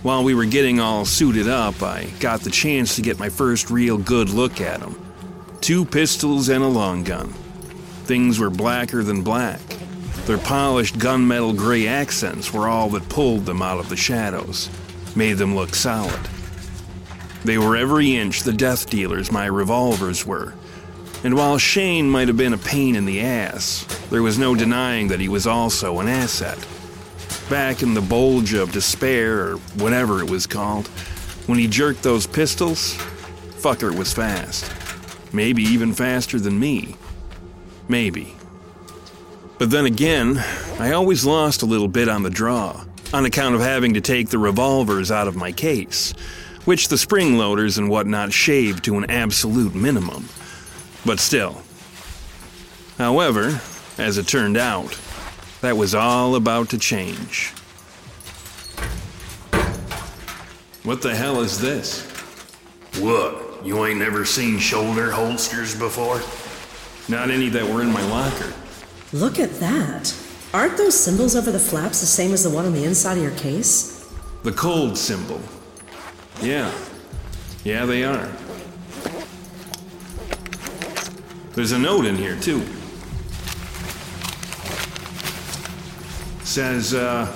While 0.03 0.23
we 0.23 0.33
were 0.33 0.45
getting 0.45 0.79
all 0.79 1.05
suited 1.05 1.47
up, 1.47 1.81
I 1.81 2.05
got 2.19 2.41
the 2.41 2.51
chance 2.51 2.95
to 2.95 3.01
get 3.01 3.19
my 3.19 3.29
first 3.29 3.69
real 3.69 3.97
good 3.97 4.29
look 4.29 4.61
at 4.61 4.81
him 4.81 4.95
Two 5.65 5.83
pistols 5.83 6.49
and 6.49 6.63
a 6.63 6.67
long 6.67 7.03
gun. 7.03 7.29
Things 8.03 8.37
were 8.37 8.51
blacker 8.51 9.01
than 9.01 9.23
black. 9.23 9.59
Their 10.25 10.37
polished 10.37 10.97
gunmetal 10.97 11.55
gray 11.55 11.87
accents 11.87 12.51
were 12.51 12.67
all 12.67 12.89
that 12.89 13.09
pulled 13.09 13.45
them 13.45 13.61
out 13.61 13.79
of 13.79 13.89
the 13.89 13.95
shadows, 13.95 14.69
made 15.15 15.37
them 15.37 15.55
look 15.55 15.75
solid. 15.75 16.19
They 17.43 17.59
were 17.59 17.75
every 17.75 18.15
inch 18.15 18.41
the 18.41 18.53
death 18.53 18.89
dealers 18.89 19.31
my 19.31 19.45
revolvers 19.45 20.25
were. 20.25 20.55
And 21.23 21.35
while 21.35 21.59
Shane 21.59 22.09
might 22.09 22.27
have 22.27 22.37
been 22.37 22.53
a 22.53 22.57
pain 22.57 22.95
in 22.95 23.05
the 23.05 23.21
ass, 23.21 23.85
there 24.09 24.23
was 24.23 24.39
no 24.39 24.55
denying 24.55 25.09
that 25.09 25.19
he 25.19 25.29
was 25.29 25.45
also 25.45 25.99
an 25.99 26.07
asset. 26.07 26.57
Back 27.49 27.83
in 27.83 27.93
the 27.93 28.01
bulge 28.01 28.53
of 28.53 28.71
despair, 28.71 29.41
or 29.41 29.57
whatever 29.75 30.21
it 30.21 30.29
was 30.29 30.47
called, 30.47 30.87
when 31.47 31.59
he 31.59 31.67
jerked 31.67 32.01
those 32.01 32.25
pistols, 32.25 32.95
fucker 33.59 33.95
was 33.95 34.11
fast. 34.11 34.71
Maybe 35.31 35.61
even 35.63 35.93
faster 35.93 36.39
than 36.39 36.59
me. 36.59 36.95
Maybe. 37.87 38.35
But 39.57 39.71
then 39.71 39.85
again, 39.85 40.43
I 40.79 40.91
always 40.91 41.25
lost 41.25 41.61
a 41.61 41.65
little 41.65 41.87
bit 41.87 42.09
on 42.09 42.23
the 42.23 42.29
draw, 42.29 42.83
on 43.13 43.25
account 43.25 43.55
of 43.55 43.61
having 43.61 43.93
to 43.93 44.01
take 44.01 44.29
the 44.29 44.37
revolvers 44.37 45.11
out 45.11 45.29
of 45.29 45.37
my 45.37 45.53
case, 45.53 46.13
which 46.65 46.89
the 46.89 46.97
spring 46.97 47.37
loaders 47.37 47.77
and 47.77 47.89
whatnot 47.89 48.33
shaved 48.33 48.83
to 48.83 48.97
an 48.97 49.09
absolute 49.09 49.73
minimum. 49.73 50.27
But 51.05 51.19
still. 51.19 51.61
However, 52.97 53.61
as 53.97 54.17
it 54.17 54.27
turned 54.27 54.57
out, 54.57 54.99
that 55.61 55.77
was 55.77 55.95
all 55.95 56.35
about 56.35 56.69
to 56.69 56.77
change. 56.77 57.51
What 60.83 61.01
the 61.01 61.15
hell 61.15 61.39
is 61.41 61.59
this? 61.61 62.01
What? 62.99 63.65
You 63.65 63.85
ain't 63.85 63.99
never 63.99 64.25
seen 64.25 64.59
shoulder 64.59 65.11
holsters 65.11 65.77
before? 65.77 66.21
Not 67.07 67.31
any 67.31 67.49
that 67.49 67.65
were 67.65 67.81
in 67.81 67.91
my 67.91 68.05
locker. 68.09 68.53
Look 69.15 69.39
at 69.39 69.61
that. 69.61 70.13
Aren't 70.53 70.75
those 70.75 70.93
symbols 70.93 71.37
over 71.37 71.49
the 71.49 71.57
flaps 71.57 72.01
the 72.01 72.05
same 72.05 72.33
as 72.33 72.43
the 72.43 72.49
one 72.49 72.65
on 72.65 72.73
the 72.73 72.83
inside 72.83 73.15
of 73.15 73.23
your 73.23 73.31
case? 73.31 74.13
The 74.43 74.51
cold 74.51 74.97
symbol. 74.97 75.39
Yeah. 76.41 76.69
Yeah, 77.63 77.85
they 77.85 78.03
are. 78.03 78.29
There's 81.53 81.71
a 81.71 81.79
note 81.79 82.03
in 82.03 82.17
here, 82.17 82.35
too. 82.35 82.61
Says, 86.43 86.93
uh, 86.93 87.33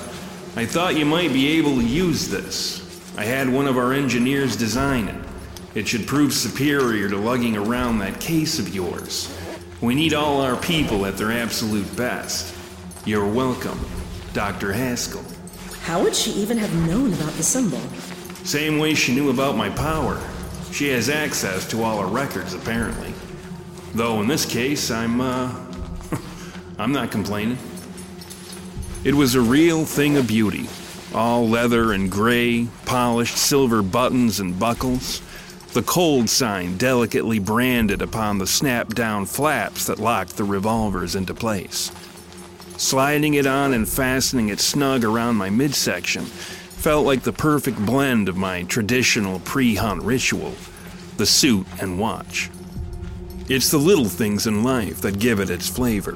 I 0.57 0.65
thought 0.65 0.97
you 0.97 1.05
might 1.05 1.31
be 1.31 1.57
able 1.59 1.75
to 1.75 1.85
use 1.85 2.27
this. 2.27 3.15
I 3.17 3.23
had 3.23 3.47
one 3.47 3.67
of 3.67 3.77
our 3.77 3.93
engineers 3.93 4.57
design 4.57 5.07
it. 5.07 5.25
It 5.75 5.87
should 5.87 6.05
prove 6.05 6.33
superior 6.33 7.07
to 7.07 7.15
lugging 7.15 7.55
around 7.55 7.99
that 7.99 8.19
case 8.19 8.59
of 8.59 8.75
yours. 8.75 9.33
We 9.81 9.95
need 9.95 10.13
all 10.13 10.41
our 10.41 10.57
people 10.57 11.05
at 11.05 11.15
their 11.15 11.31
absolute 11.31 11.95
best. 11.95 12.53
You're 13.05 13.25
welcome, 13.25 13.79
Dr. 14.33 14.73
Haskell. 14.73 15.23
How 15.83 16.03
would 16.03 16.13
she 16.13 16.31
even 16.31 16.57
have 16.57 16.73
known 16.85 17.13
about 17.13 17.31
the 17.33 17.43
symbol? 17.43 17.79
Same 18.43 18.77
way 18.77 18.93
she 18.93 19.15
knew 19.15 19.29
about 19.29 19.55
my 19.55 19.69
power. 19.69 20.21
She 20.73 20.89
has 20.89 21.07
access 21.07 21.65
to 21.69 21.81
all 21.81 21.97
our 21.99 22.07
records, 22.07 22.53
apparently. 22.53 23.13
Though 23.93 24.21
in 24.21 24.27
this 24.27 24.45
case, 24.45 24.91
I'm, 24.91 25.21
uh. 25.21 25.55
I'm 26.77 26.91
not 26.91 27.09
complaining. 27.09 27.57
It 29.05 29.13
was 29.13 29.35
a 29.35 29.41
real 29.41 29.85
thing 29.85 30.17
of 30.17 30.27
beauty. 30.27 30.67
All 31.13 31.47
leather 31.47 31.93
and 31.93 32.11
gray, 32.11 32.67
polished 32.85 33.37
silver 33.37 33.81
buttons 33.81 34.41
and 34.41 34.59
buckles. 34.59 35.21
The 35.73 35.83
cold 35.83 36.29
sign 36.29 36.77
delicately 36.77 37.39
branded 37.39 38.01
upon 38.01 38.37
the 38.37 38.47
snap 38.47 38.95
down 38.95 39.25
flaps 39.25 39.85
that 39.85 39.99
locked 39.99 40.35
the 40.35 40.43
revolvers 40.43 41.15
into 41.15 41.33
place. 41.33 41.91
Sliding 42.77 43.35
it 43.35 43.45
on 43.45 43.73
and 43.73 43.87
fastening 43.87 44.49
it 44.49 44.59
snug 44.59 45.03
around 45.03 45.35
my 45.35 45.49
midsection 45.49 46.25
felt 46.25 47.05
like 47.05 47.21
the 47.21 47.33
perfect 47.33 47.85
blend 47.85 48.29
of 48.29 48.37
my 48.37 48.63
traditional 48.63 49.39
pre 49.41 49.75
hunt 49.75 50.01
ritual 50.01 50.55
the 51.17 51.25
suit 51.25 51.67
and 51.81 51.99
watch. 51.99 52.49
It's 53.49 53.69
the 53.69 53.77
little 53.77 54.05
things 54.05 54.47
in 54.47 54.63
life 54.63 55.01
that 55.01 55.19
give 55.19 55.41
it 55.41 55.49
its 55.49 55.67
flavor. 55.67 56.15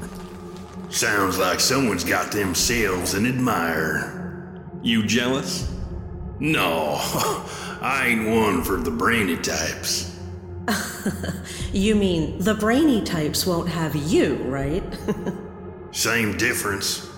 Sounds 0.89 1.37
like 1.37 1.59
someone's 1.59 2.05
got 2.05 2.31
themselves 2.31 3.13
an 3.13 3.25
admirer. 3.25 4.63
You 4.81 5.05
jealous? 5.05 5.72
No, 6.43 6.97
I 7.81 8.07
ain't 8.07 8.29
one 8.29 8.63
for 8.63 8.75
the 8.75 8.91
brainy 8.91 9.37
types. 9.37 10.19
you 11.71 11.95
mean 11.95 12.37
the 12.37 12.53
brainy 12.53 13.01
types 13.01 13.45
won't 13.45 13.69
have 13.69 13.95
you, 13.95 14.35
right? 14.43 14.83
Same 15.91 16.35
difference. 16.35 17.09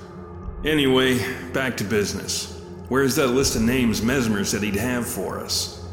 Anyway, 0.63 1.17
back 1.53 1.75
to 1.77 1.83
business. 1.83 2.61
Where's 2.89 3.15
that 3.15 3.29
list 3.29 3.55
of 3.55 3.63
names 3.63 4.03
Mesmer 4.03 4.43
said 4.43 4.61
he'd 4.61 4.75
have 4.75 5.07
for 5.07 5.39
us? 5.39 5.83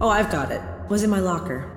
Oh, 0.00 0.08
I've 0.08 0.30
got 0.30 0.50
it. 0.50 0.62
Was 0.88 1.02
in 1.02 1.10
my 1.10 1.20
locker. 1.20 1.70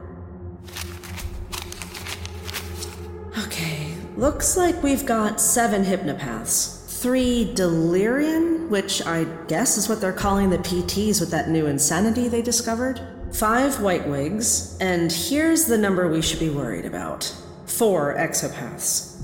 Okay, 3.46 3.94
looks 4.16 4.56
like 4.56 4.82
we've 4.82 5.06
got 5.06 5.42
seven 5.42 5.84
hypnopaths. 5.84 6.83
Three 7.04 7.54
delirium, 7.54 8.70
which 8.70 9.06
I 9.06 9.26
guess 9.50 9.78
is 9.78 9.90
what 9.90 10.00
they're 10.00 10.14
calling 10.14 10.50
the 10.50 10.60
PTs 10.60 11.20
with 11.20 11.32
that 11.32 11.50
new 11.50 11.66
insanity 11.66 12.30
they 12.30 12.42
discovered. 12.42 13.02
Five 13.34 13.82
white 13.82 14.08
wigs, 14.08 14.78
and 14.80 15.12
here's 15.12 15.66
the 15.66 15.78
number 15.78 16.08
we 16.08 16.22
should 16.22 16.40
be 16.40 16.50
worried 16.50 16.86
about 16.86 17.26
four 17.66 18.16
exopaths. 18.16 19.22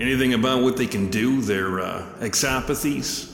Anything 0.00 0.34
about 0.34 0.64
what 0.64 0.76
they 0.76 0.88
can 0.88 1.08
do, 1.08 1.40
their 1.40 1.78
uh, 1.78 2.04
exopathies? 2.18 3.32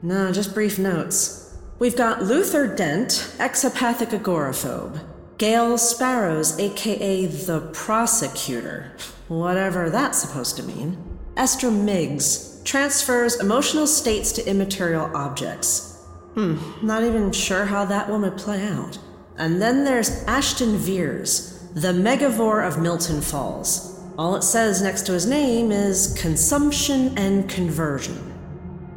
No, 0.00 0.30
just 0.30 0.54
brief 0.54 0.78
notes. 0.78 1.58
We've 1.80 1.96
got 1.96 2.22
Luther 2.22 2.72
Dent, 2.72 3.34
exopathic 3.40 4.10
agoraphobe. 4.10 5.04
Gail 5.38 5.76
Sparrows, 5.76 6.56
aka 6.60 7.26
the 7.26 7.62
prosecutor. 7.72 8.92
Whatever 9.26 9.90
that's 9.90 10.20
supposed 10.20 10.56
to 10.58 10.62
mean. 10.62 11.13
Esther 11.36 11.70
Miggs, 11.70 12.62
transfers 12.64 13.40
emotional 13.40 13.88
states 13.88 14.30
to 14.32 14.48
immaterial 14.48 15.10
objects. 15.16 16.00
Hmm, 16.34 16.58
not 16.80 17.02
even 17.02 17.32
sure 17.32 17.64
how 17.64 17.84
that 17.86 18.08
one 18.08 18.22
would 18.22 18.38
play 18.38 18.66
out. 18.66 18.98
And 19.36 19.60
then 19.60 19.84
there's 19.84 20.22
Ashton 20.24 20.76
Veers, 20.76 21.68
the 21.74 21.92
megavore 21.92 22.66
of 22.66 22.80
Milton 22.80 23.20
Falls. 23.20 24.00
All 24.16 24.36
it 24.36 24.42
says 24.42 24.80
next 24.80 25.06
to 25.06 25.12
his 25.12 25.26
name 25.26 25.72
is 25.72 26.16
consumption 26.20 27.18
and 27.18 27.50
conversion. 27.50 28.32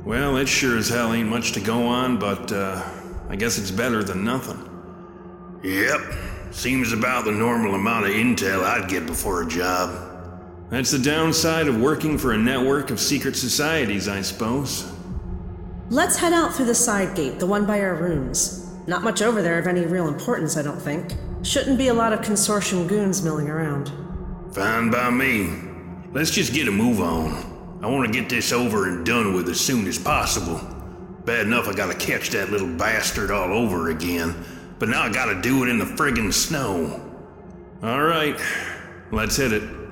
Well, 0.06 0.38
it 0.38 0.48
sure 0.48 0.78
as 0.78 0.90
hell 0.90 1.14
ain't 1.14 1.28
much 1.28 1.54
to 1.54 1.60
go 1.60 1.88
on, 1.88 2.20
but 2.20 2.52
uh, 2.52 2.88
I 3.30 3.36
guess 3.36 3.58
it's 3.58 3.72
better 3.72 4.04
than 4.04 4.24
nothing. 4.24 4.64
Yep, 5.64 6.02
seems 6.52 6.94
about 6.94 7.26
the 7.26 7.32
normal 7.32 7.74
amount 7.74 8.06
of 8.06 8.12
intel 8.12 8.64
I'd 8.64 8.90
get 8.90 9.08
before 9.08 9.42
a 9.42 9.48
job. 9.48 10.07
That's 10.70 10.92
the 10.92 11.00
downside 11.00 11.68
of 11.68 11.80
working 11.80 12.18
for 12.18 12.34
a 12.34 12.38
network 12.38 12.92
of 12.92 13.00
secret 13.00 13.38
societies, 13.38 14.08
I 14.08 14.22
suppose. 14.22 14.92
Let's 15.90 16.18
head 16.18 16.34
out 16.34 16.54
through 16.54 16.66
the 16.66 16.76
side 16.76 17.16
gate, 17.16 17.40
the 17.40 17.46
one 17.46 17.66
by 17.66 17.80
our 17.80 17.96
rooms. 17.96 18.70
Not 18.88 19.04
much 19.04 19.22
over 19.22 19.42
there 19.42 19.58
of 19.58 19.68
any 19.68 19.86
real 19.86 20.10
importance, 20.10 20.58
I 20.58 20.62
don't 20.62 20.82
think. 20.82 21.16
Shouldn't 21.44 21.78
be 21.78 21.88
a 21.88 21.94
lot 21.94 22.12
of 22.12 22.20
consortium 22.20 22.88
goons 22.88 23.22
milling 23.22 23.50
around. 23.50 23.92
Fine 24.54 24.92
by 24.92 25.10
me. 25.10 25.50
Let's 26.12 26.32
just 26.32 26.54
get 26.54 26.68
a 26.68 26.72
move 26.72 27.00
on. 27.00 27.80
I 27.82 27.88
want 27.88 28.12
to 28.12 28.20
get 28.20 28.30
this 28.30 28.52
over 28.52 28.90
and 28.90 29.06
done 29.06 29.34
with 29.34 29.48
as 29.48 29.62
soon 29.62 29.88
as 29.88 29.98
possible. 29.98 30.60
Bad 31.24 31.46
enough 31.46 31.68
I 31.68 31.74
gotta 31.74 31.96
catch 31.96 32.30
that 32.32 32.50
little 32.50 32.68
bastard 32.68 33.32
all 33.32 33.54
over 33.54 33.90
again, 33.90 34.34
but 34.80 34.90
now 34.90 35.04
I 35.04 35.10
gotta 35.10 35.42
do 35.42 35.64
it 35.64 35.70
in 35.70 35.78
the 35.78 35.86
friggin' 35.86 36.34
snow. 36.34 37.02
All 37.84 38.04
right. 38.04 38.38
Let's 39.12 39.38
hit 39.38 39.54
it. 39.54 39.87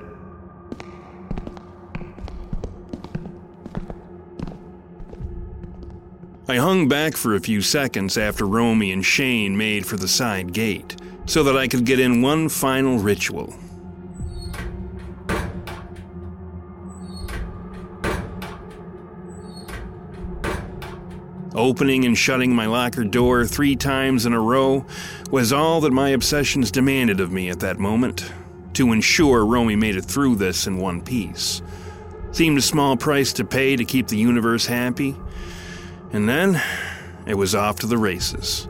I 6.48 6.58
hung 6.58 6.86
back 6.86 7.16
for 7.16 7.34
a 7.34 7.40
few 7.40 7.60
seconds 7.60 8.16
after 8.16 8.46
Romy 8.46 8.92
and 8.92 9.04
Shane 9.04 9.56
made 9.56 9.84
for 9.84 9.96
the 9.96 10.06
side 10.06 10.52
gate 10.52 10.94
so 11.26 11.42
that 11.42 11.56
I 11.56 11.66
could 11.66 11.84
get 11.84 11.98
in 11.98 12.22
one 12.22 12.48
final 12.48 12.98
ritual. 12.98 13.52
Opening 21.52 22.04
and 22.04 22.16
shutting 22.16 22.54
my 22.54 22.66
locker 22.66 23.02
door 23.02 23.44
three 23.44 23.74
times 23.74 24.24
in 24.24 24.32
a 24.32 24.40
row 24.40 24.86
was 25.32 25.52
all 25.52 25.80
that 25.80 25.92
my 25.92 26.10
obsessions 26.10 26.70
demanded 26.70 27.18
of 27.18 27.32
me 27.32 27.48
at 27.48 27.58
that 27.58 27.80
moment, 27.80 28.30
to 28.74 28.92
ensure 28.92 29.44
Romy 29.44 29.74
made 29.74 29.96
it 29.96 30.04
through 30.04 30.36
this 30.36 30.68
in 30.68 30.76
one 30.76 31.00
piece. 31.02 31.60
Seemed 32.30 32.58
a 32.58 32.62
small 32.62 32.96
price 32.96 33.32
to 33.32 33.44
pay 33.44 33.74
to 33.74 33.84
keep 33.84 34.06
the 34.06 34.18
universe 34.18 34.66
happy, 34.66 35.16
and 36.12 36.28
then 36.28 36.62
it 37.26 37.34
was 37.34 37.54
off 37.54 37.78
to 37.80 37.86
the 37.86 37.98
races. 37.98 38.68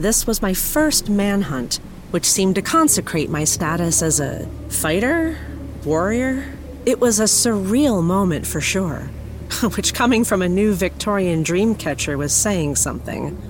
This 0.00 0.26
was 0.26 0.40
my 0.40 0.54
first 0.54 1.10
manhunt, 1.10 1.78
which 2.10 2.24
seemed 2.24 2.54
to 2.54 2.62
consecrate 2.62 3.28
my 3.28 3.44
status 3.44 4.00
as 4.00 4.18
a 4.18 4.48
fighter, 4.70 5.36
warrior. 5.84 6.54
It 6.86 7.00
was 7.00 7.20
a 7.20 7.24
surreal 7.24 8.02
moment 8.02 8.46
for 8.46 8.62
sure, 8.62 9.00
which 9.76 9.92
coming 9.92 10.24
from 10.24 10.40
a 10.40 10.48
new 10.48 10.72
Victorian 10.72 11.44
dreamcatcher 11.44 12.16
was 12.16 12.34
saying 12.34 12.76
something. 12.76 13.49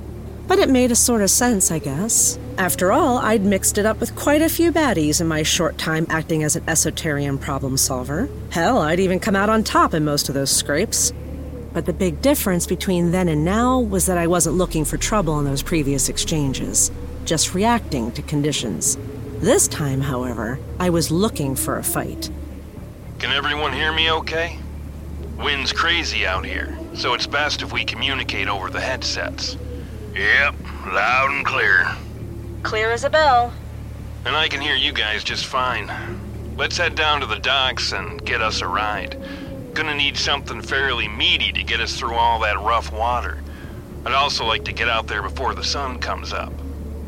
But 0.50 0.58
it 0.58 0.68
made 0.68 0.90
a 0.90 0.96
sort 0.96 1.22
of 1.22 1.30
sense, 1.30 1.70
I 1.70 1.78
guess. 1.78 2.36
After 2.58 2.90
all, 2.90 3.18
I'd 3.18 3.44
mixed 3.44 3.78
it 3.78 3.86
up 3.86 4.00
with 4.00 4.16
quite 4.16 4.42
a 4.42 4.48
few 4.48 4.72
baddies 4.72 5.20
in 5.20 5.28
my 5.28 5.44
short 5.44 5.78
time 5.78 6.06
acting 6.08 6.42
as 6.42 6.56
an 6.56 6.64
esoterian 6.64 7.40
problem 7.40 7.76
solver. 7.76 8.28
Hell, 8.50 8.78
I'd 8.78 8.98
even 8.98 9.20
come 9.20 9.36
out 9.36 9.48
on 9.48 9.62
top 9.62 9.94
in 9.94 10.04
most 10.04 10.28
of 10.28 10.34
those 10.34 10.50
scrapes. 10.50 11.12
But 11.72 11.86
the 11.86 11.92
big 11.92 12.20
difference 12.20 12.66
between 12.66 13.12
then 13.12 13.28
and 13.28 13.44
now 13.44 13.78
was 13.78 14.06
that 14.06 14.18
I 14.18 14.26
wasn't 14.26 14.56
looking 14.56 14.84
for 14.84 14.96
trouble 14.96 15.38
in 15.38 15.44
those 15.44 15.62
previous 15.62 16.08
exchanges, 16.08 16.90
just 17.24 17.54
reacting 17.54 18.10
to 18.10 18.22
conditions. 18.22 18.98
This 19.38 19.68
time, 19.68 20.00
however, 20.00 20.58
I 20.80 20.90
was 20.90 21.12
looking 21.12 21.54
for 21.54 21.78
a 21.78 21.84
fight. 21.84 22.28
Can 23.20 23.30
everyone 23.30 23.72
hear 23.72 23.92
me 23.92 24.10
okay? 24.10 24.58
Wind's 25.38 25.72
crazy 25.72 26.26
out 26.26 26.44
here, 26.44 26.76
so 26.94 27.14
it's 27.14 27.28
best 27.28 27.62
if 27.62 27.72
we 27.72 27.84
communicate 27.84 28.48
over 28.48 28.68
the 28.68 28.80
headsets. 28.80 29.56
Yep, 30.14 30.54
loud 30.86 31.30
and 31.30 31.44
clear. 31.44 31.86
Clear 32.62 32.90
as 32.90 33.04
a 33.04 33.10
bell. 33.10 33.52
And 34.24 34.36
I 34.36 34.48
can 34.48 34.60
hear 34.60 34.74
you 34.74 34.92
guys 34.92 35.24
just 35.24 35.46
fine. 35.46 35.90
Let's 36.56 36.76
head 36.76 36.94
down 36.94 37.20
to 37.20 37.26
the 37.26 37.38
docks 37.38 37.92
and 37.92 38.22
get 38.24 38.42
us 38.42 38.60
a 38.60 38.66
ride. 38.66 39.16
Gonna 39.72 39.94
need 39.94 40.16
something 40.16 40.60
fairly 40.60 41.08
meaty 41.08 41.52
to 41.52 41.62
get 41.62 41.80
us 41.80 41.96
through 41.96 42.14
all 42.14 42.40
that 42.40 42.58
rough 42.60 42.92
water. 42.92 43.38
I'd 44.04 44.12
also 44.12 44.44
like 44.44 44.64
to 44.64 44.72
get 44.72 44.88
out 44.88 45.06
there 45.06 45.22
before 45.22 45.54
the 45.54 45.64
sun 45.64 45.98
comes 45.98 46.32
up. 46.32 46.52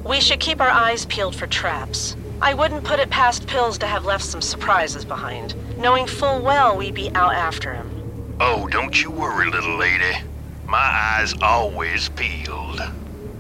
We 0.05 0.21
should 0.21 0.41
keep 0.41 0.61
our 0.61 0.71
eyes 0.71 1.05
peeled 1.07 1.35
for 1.35 1.47
traps. 1.47 2.17
I 2.41 2.55
wouldn't 2.55 2.85
put 2.85 2.99
it 2.99 3.11
past 3.11 3.47
Pills 3.47 3.79
to 3.79 3.87
have 3.87 4.05
left 4.05 4.25
some 4.25 4.43
surprises 4.43 5.05
behind, 5.05 5.55
knowing 5.79 6.07
full 6.07 6.41
well 6.41 6.77
we'd 6.77 6.95
be 6.95 7.11
out 7.15 7.35
after 7.35 7.73
him. 7.73 8.37
Oh, 8.41 8.67
don't 8.69 9.01
you 9.03 9.11
worry, 9.11 9.51
little 9.51 9.77
lady. 9.77 10.17
My 10.73 11.19
eyes 11.19 11.35
always 11.43 12.09
peeled. 12.09 12.81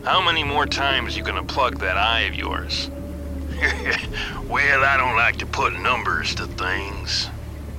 How 0.05 0.21
many 0.21 0.45
more 0.45 0.67
times 0.67 1.17
you 1.17 1.23
gonna 1.23 1.43
plug 1.43 1.79
that 1.79 1.97
eye 1.97 2.25
of 2.25 2.35
yours? 2.35 2.91
well, 4.51 4.85
I 4.85 4.99
don't 4.99 5.17
like 5.17 5.39
to 5.39 5.47
put 5.47 5.73
numbers 5.81 6.35
to 6.35 6.47
things. 6.47 7.31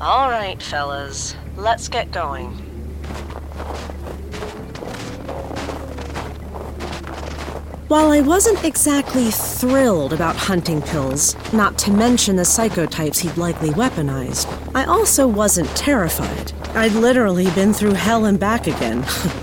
All 0.02 0.32
right, 0.32 0.60
fellas, 0.60 1.36
let's 1.56 1.88
get 1.88 2.12
going. 2.12 2.50
While 7.90 8.12
I 8.12 8.22
wasn't 8.22 8.64
exactly 8.64 9.30
thrilled 9.30 10.14
about 10.14 10.36
hunting 10.36 10.82
pills, 10.82 11.36
not 11.54 11.78
to 11.78 11.92
mention 11.92 12.38
the 12.38 12.42
psychotypes 12.42 13.20
he'd 13.20 13.38
likely 13.38 13.70
weaponized, 13.70 14.48
I 14.74 14.86
also 14.86 15.28
wasn't 15.28 15.70
terrified. 15.78 16.54
I'd 16.74 16.94
literally 16.94 17.52
been 17.52 17.72
through 17.72 17.94
hell 17.94 18.26
and 18.26 18.40
back 18.40 18.66
again. 18.66 19.06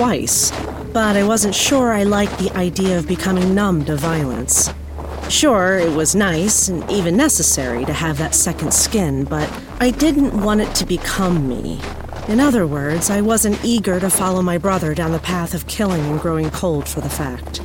Twice. 0.00 0.50
But 0.94 1.14
I 1.14 1.24
wasn't 1.24 1.54
sure 1.54 1.92
I 1.92 2.04
liked 2.04 2.38
the 2.38 2.50
idea 2.56 2.96
of 2.96 3.06
becoming 3.06 3.54
numb 3.54 3.84
to 3.84 3.96
violence. 3.96 4.72
Sure, 5.28 5.78
it 5.78 5.94
was 5.94 6.14
nice 6.14 6.68
and 6.68 6.90
even 6.90 7.18
necessary 7.18 7.84
to 7.84 7.92
have 7.92 8.16
that 8.16 8.34
second 8.34 8.72
skin, 8.72 9.24
but 9.24 9.46
I 9.78 9.90
didn't 9.90 10.40
want 10.40 10.62
it 10.62 10.74
to 10.76 10.86
become 10.86 11.46
me. 11.46 11.78
In 12.28 12.40
other 12.40 12.66
words, 12.66 13.10
I 13.10 13.20
wasn't 13.20 13.62
eager 13.62 14.00
to 14.00 14.08
follow 14.08 14.40
my 14.40 14.56
brother 14.56 14.94
down 14.94 15.12
the 15.12 15.18
path 15.18 15.52
of 15.52 15.66
killing 15.66 16.00
and 16.06 16.18
growing 16.18 16.48
cold 16.48 16.88
for 16.88 17.02
the 17.02 17.10
fact. 17.10 17.60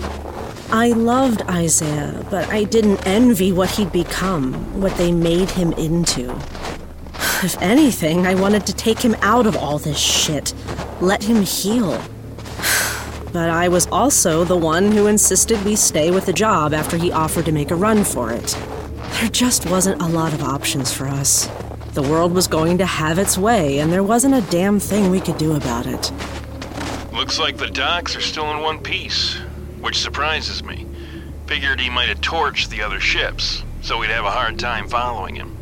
I 0.73 0.89
loved 0.89 1.41
Isaiah, 1.43 2.21
but 2.29 2.49
I 2.49 2.65
didn't 2.65 3.07
envy 3.07 3.53
what 3.53 3.69
he'd 3.69 3.93
become, 3.93 4.81
what 4.81 4.97
they 4.97 5.13
made 5.13 5.51
him 5.51 5.71
into. 5.71 6.33
If 7.43 7.61
anything, 7.61 8.27
I 8.27 8.35
wanted 8.35 8.65
to 8.65 8.73
take 8.73 8.99
him 8.99 9.15
out 9.21 9.47
of 9.47 9.55
all 9.55 9.77
this 9.77 9.99
shit, 9.99 10.53
let 10.99 11.23
him 11.23 11.43
heal. 11.43 12.01
But 13.35 13.49
I 13.49 13.67
was 13.67 13.85
also 13.87 14.45
the 14.45 14.55
one 14.55 14.93
who 14.93 15.07
insisted 15.07 15.61
we 15.65 15.75
stay 15.75 16.09
with 16.09 16.25
the 16.25 16.31
job 16.31 16.73
after 16.73 16.95
he 16.95 17.11
offered 17.11 17.43
to 17.43 17.51
make 17.51 17.69
a 17.69 17.75
run 17.75 18.05
for 18.05 18.31
it. 18.31 18.57
There 19.19 19.27
just 19.27 19.69
wasn't 19.69 20.01
a 20.01 20.07
lot 20.07 20.33
of 20.33 20.41
options 20.41 20.93
for 20.93 21.05
us. 21.09 21.47
The 21.95 22.01
world 22.01 22.31
was 22.31 22.47
going 22.47 22.77
to 22.77 22.85
have 22.85 23.19
its 23.19 23.37
way, 23.37 23.79
and 23.79 23.91
there 23.91 24.03
wasn't 24.03 24.35
a 24.35 24.49
damn 24.49 24.79
thing 24.79 25.11
we 25.11 25.19
could 25.19 25.37
do 25.37 25.53
about 25.57 25.85
it. 25.85 26.13
Looks 27.11 27.37
like 27.37 27.57
the 27.57 27.67
docks 27.67 28.15
are 28.15 28.21
still 28.21 28.49
in 28.51 28.61
one 28.61 28.79
piece, 28.79 29.33
which 29.81 29.99
surprises 29.99 30.63
me. 30.63 30.87
Figured 31.45 31.81
he 31.81 31.89
might 31.89 32.07
have 32.07 32.21
torched 32.21 32.69
the 32.69 32.81
other 32.81 33.01
ships, 33.01 33.63
so 33.81 33.99
we'd 33.99 34.11
have 34.11 34.23
a 34.23 34.31
hard 34.31 34.57
time 34.57 34.87
following 34.87 35.35
him. 35.35 35.57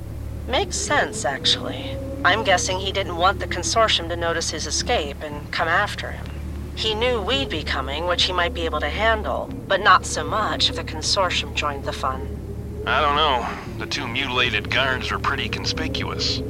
Makes 0.47 0.77
sense, 0.77 1.25
actually. 1.25 1.97
I'm 2.23 2.43
guessing 2.43 2.77
he 2.77 2.91
didn't 2.91 3.17
want 3.17 3.39
the 3.39 3.47
consortium 3.47 4.09
to 4.09 4.15
notice 4.15 4.51
his 4.51 4.67
escape 4.67 5.23
and 5.23 5.51
come 5.51 5.67
after 5.67 6.11
him. 6.11 6.32
He 6.75 6.95
knew 6.95 7.21
we'd 7.21 7.49
be 7.49 7.63
coming, 7.63 8.07
which 8.07 8.23
he 8.23 8.33
might 8.33 8.53
be 8.53 8.65
able 8.65 8.79
to 8.79 8.89
handle, 8.89 9.49
but 9.67 9.81
not 9.81 10.05
so 10.05 10.23
much 10.23 10.69
if 10.69 10.75
the 10.75 10.83
consortium 10.83 11.53
joined 11.53 11.85
the 11.85 11.93
fun. 11.93 12.83
I 12.85 13.01
don't 13.01 13.15
know. 13.15 13.47
The 13.77 13.89
two 13.89 14.07
mutilated 14.07 14.69
guards 14.69 15.11
were 15.11 15.19
pretty 15.19 15.47
conspicuous. 15.47 16.41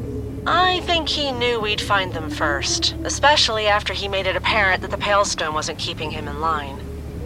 I 0.46 0.82
think 0.82 1.08
he 1.08 1.32
knew 1.32 1.60
we'd 1.60 1.80
find 1.80 2.12
them 2.12 2.30
first, 2.30 2.96
especially 3.04 3.68
after 3.68 3.94
he 3.94 4.08
made 4.08 4.28
it 4.28 4.36
apparent 4.36 4.82
that 4.82 4.92
the 4.92 4.98
Palestone 4.98 5.54
wasn't 5.54 5.80
keeping 5.80 6.12
him 6.12 6.28
in 6.28 6.42
line. 6.42 6.80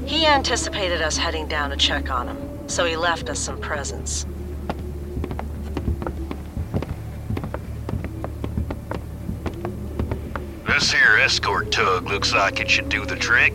He 0.05 0.25
anticipated 0.25 1.01
us 1.01 1.17
heading 1.17 1.47
down 1.47 1.69
to 1.69 1.77
check 1.77 2.11
on 2.11 2.27
him, 2.27 2.69
so 2.69 2.85
he 2.85 2.95
left 2.95 3.29
us 3.29 3.39
some 3.39 3.59
presents. 3.59 4.25
This 10.77 10.91
here 10.91 11.17
escort 11.17 11.71
tug 11.71 12.07
looks 12.07 12.35
like 12.35 12.59
it 12.59 12.69
should 12.69 12.87
do 12.87 13.03
the 13.03 13.15
trick. 13.15 13.51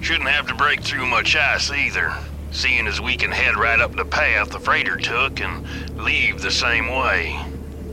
Shouldn't 0.00 0.30
have 0.30 0.46
to 0.46 0.54
break 0.54 0.80
through 0.80 1.04
much 1.04 1.36
ice 1.36 1.70
either, 1.70 2.10
seeing 2.52 2.86
as 2.86 3.02
we 3.02 3.18
can 3.18 3.30
head 3.30 3.58
right 3.58 3.78
up 3.78 3.94
the 3.94 4.06
path 4.06 4.48
the 4.48 4.58
freighter 4.58 4.96
took 4.96 5.40
and 5.40 5.66
leave 6.02 6.40
the 6.40 6.50
same 6.50 6.88
way. 6.88 7.38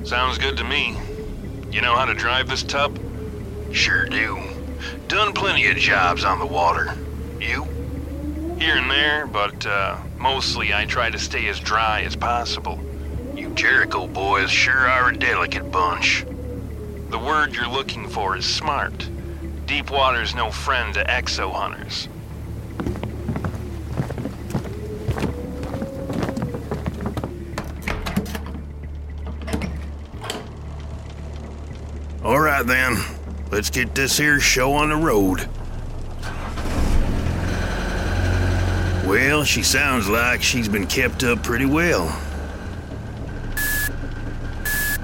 Sounds 0.05 0.37
good 0.37 0.55
to 0.55 0.63
me. 0.63 0.97
You 1.69 1.81
know 1.81 1.97
how 1.97 2.05
to 2.05 2.13
drive 2.13 2.47
this 2.47 2.63
tub? 2.63 2.97
Sure 3.73 4.05
do. 4.05 4.39
Done 5.09 5.33
plenty 5.33 5.67
of 5.67 5.75
jobs 5.75 6.23
on 6.23 6.39
the 6.39 6.45
water. 6.45 6.95
You? 7.41 7.65
Here 8.57 8.77
and 8.77 8.89
there, 8.89 9.27
but 9.27 9.65
uh, 9.65 9.97
mostly 10.17 10.73
I 10.73 10.85
try 10.85 11.09
to 11.09 11.19
stay 11.19 11.49
as 11.49 11.59
dry 11.59 12.03
as 12.03 12.15
possible. 12.15 12.79
You 13.35 13.49
Jericho 13.49 14.07
boys 14.07 14.49
sure 14.49 14.87
are 14.87 15.09
a 15.09 15.17
delicate 15.17 15.69
bunch. 15.73 16.25
The 17.09 17.17
word 17.17 17.55
you're 17.55 17.67
looking 17.67 18.07
for 18.07 18.37
is 18.37 18.45
smart. 18.45 19.09
Deep 19.65 19.89
water's 19.89 20.35
no 20.35 20.51
friend 20.51 20.93
to 20.93 21.03
exo 21.03 21.51
hunters. 21.51 22.07
All 32.23 32.39
right 32.39 32.63
then, 32.63 32.97
let's 33.51 33.71
get 33.71 33.95
this 33.95 34.15
here 34.17 34.39
show 34.39 34.73
on 34.73 34.89
the 34.89 34.95
road. 34.95 35.49
Well, 39.09 39.43
she 39.43 39.63
sounds 39.63 40.07
like 40.07 40.43
she's 40.43 40.69
been 40.69 40.85
kept 40.85 41.23
up 41.23 41.41
pretty 41.41 41.65
well. 41.65 42.15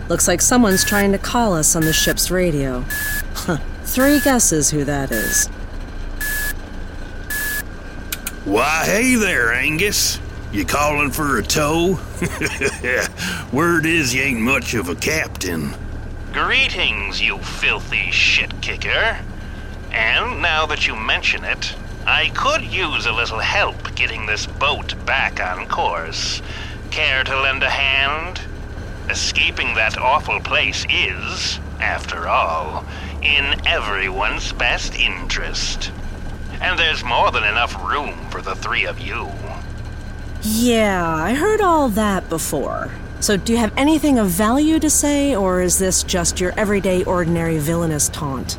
Looks 0.08 0.28
like 0.28 0.42
someone's 0.42 0.84
trying 0.84 1.12
to 1.14 1.18
call 1.18 1.56
us 1.56 1.76
on 1.76 1.84
the 1.84 1.94
ship's 1.94 2.30
radio. 2.30 2.86
Huh. 3.34 3.58
Three 3.84 4.20
guesses 4.20 4.70
who 4.70 4.84
that 4.84 5.12
is. 5.12 5.48
Why, 8.46 8.84
hey 8.86 9.16
there, 9.16 9.52
Angus. 9.52 10.20
You 10.52 10.64
calling 10.64 11.10
for 11.10 11.40
a 11.40 11.44
tow? 11.44 12.00
Word 13.52 13.88
is 13.88 14.14
you 14.14 14.22
ain't 14.22 14.40
much 14.40 14.76
of 14.76 14.90
a 14.90 14.96
captain. 14.96 15.74
Greetings, 16.32 17.20
you 17.20 17.40
filthy 17.40 18.12
shit 18.12 18.62
kicker. 18.62 19.20
And 19.92 20.42
now 20.42 20.68
that 20.68 20.86
you 20.86 20.96
mention 20.96 21.44
it, 21.44 21.74
I 22.06 22.30
could 22.36 22.62
use 22.62 23.08
a 23.08 23.12
little 23.12 23.40
help 23.40 23.96
getting 23.96 24.28
this 24.28 24.46
boat 24.46 24.94
back 25.06 25.40
on 25.40 25.68
course. 25.68 26.44
Care 26.92 27.24
to 27.24 27.42
lend 27.42 27.64
a 27.64 27.70
hand? 27.70 28.42
Escaping 29.10 29.76
that 29.76 29.98
awful 29.98 30.40
place 30.40 30.86
is, 30.90 31.60
after 31.80 32.28
all, 32.28 32.86
in 33.22 33.68
everyone's 33.68 34.52
best 34.54 34.96
interest. 34.96 35.92
And 36.62 36.80
there's 36.80 37.04
more 37.04 37.32
than 37.32 37.44
enough 37.44 37.76
room 37.88 38.14
for 38.30 38.42
the 38.42 38.56
three 38.56 38.86
of 38.86 39.00
you. 39.00 39.30
Yeah, 40.42 41.08
I 41.08 41.34
heard 41.34 41.62
all 41.62 41.90
that 41.90 42.30
before. 42.30 42.92
So, 43.20 43.38
do 43.38 43.54
you 43.54 43.60
have 43.60 43.74
anything 43.78 44.20
of 44.20 44.28
value 44.28 44.80
to 44.80 44.90
say, 44.90 45.36
or 45.36 45.62
is 45.62 45.80
this 45.80 46.04
just 46.04 46.40
your 46.40 46.52
everyday, 46.58 47.04
ordinary 47.04 47.58
villainous 47.58 48.10
taunt? 48.10 48.54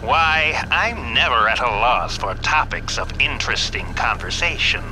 Why, 0.00 0.64
I'm 0.70 1.12
never 1.12 1.48
at 1.48 1.60
a 1.60 1.66
loss 1.66 2.16
for 2.16 2.34
topics 2.36 2.98
of 2.98 3.20
interesting 3.20 3.92
conversation. 3.94 4.84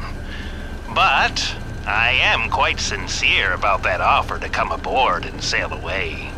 But 0.94 1.56
I 1.86 2.12
am 2.12 2.50
quite 2.50 2.80
sincere 2.80 3.52
about 3.52 3.82
that 3.82 4.00
offer 4.00 4.38
to 4.38 4.48
come 4.48 4.72
aboard 4.72 5.26
and 5.26 5.42
sail 5.42 5.72
away. 5.72 6.30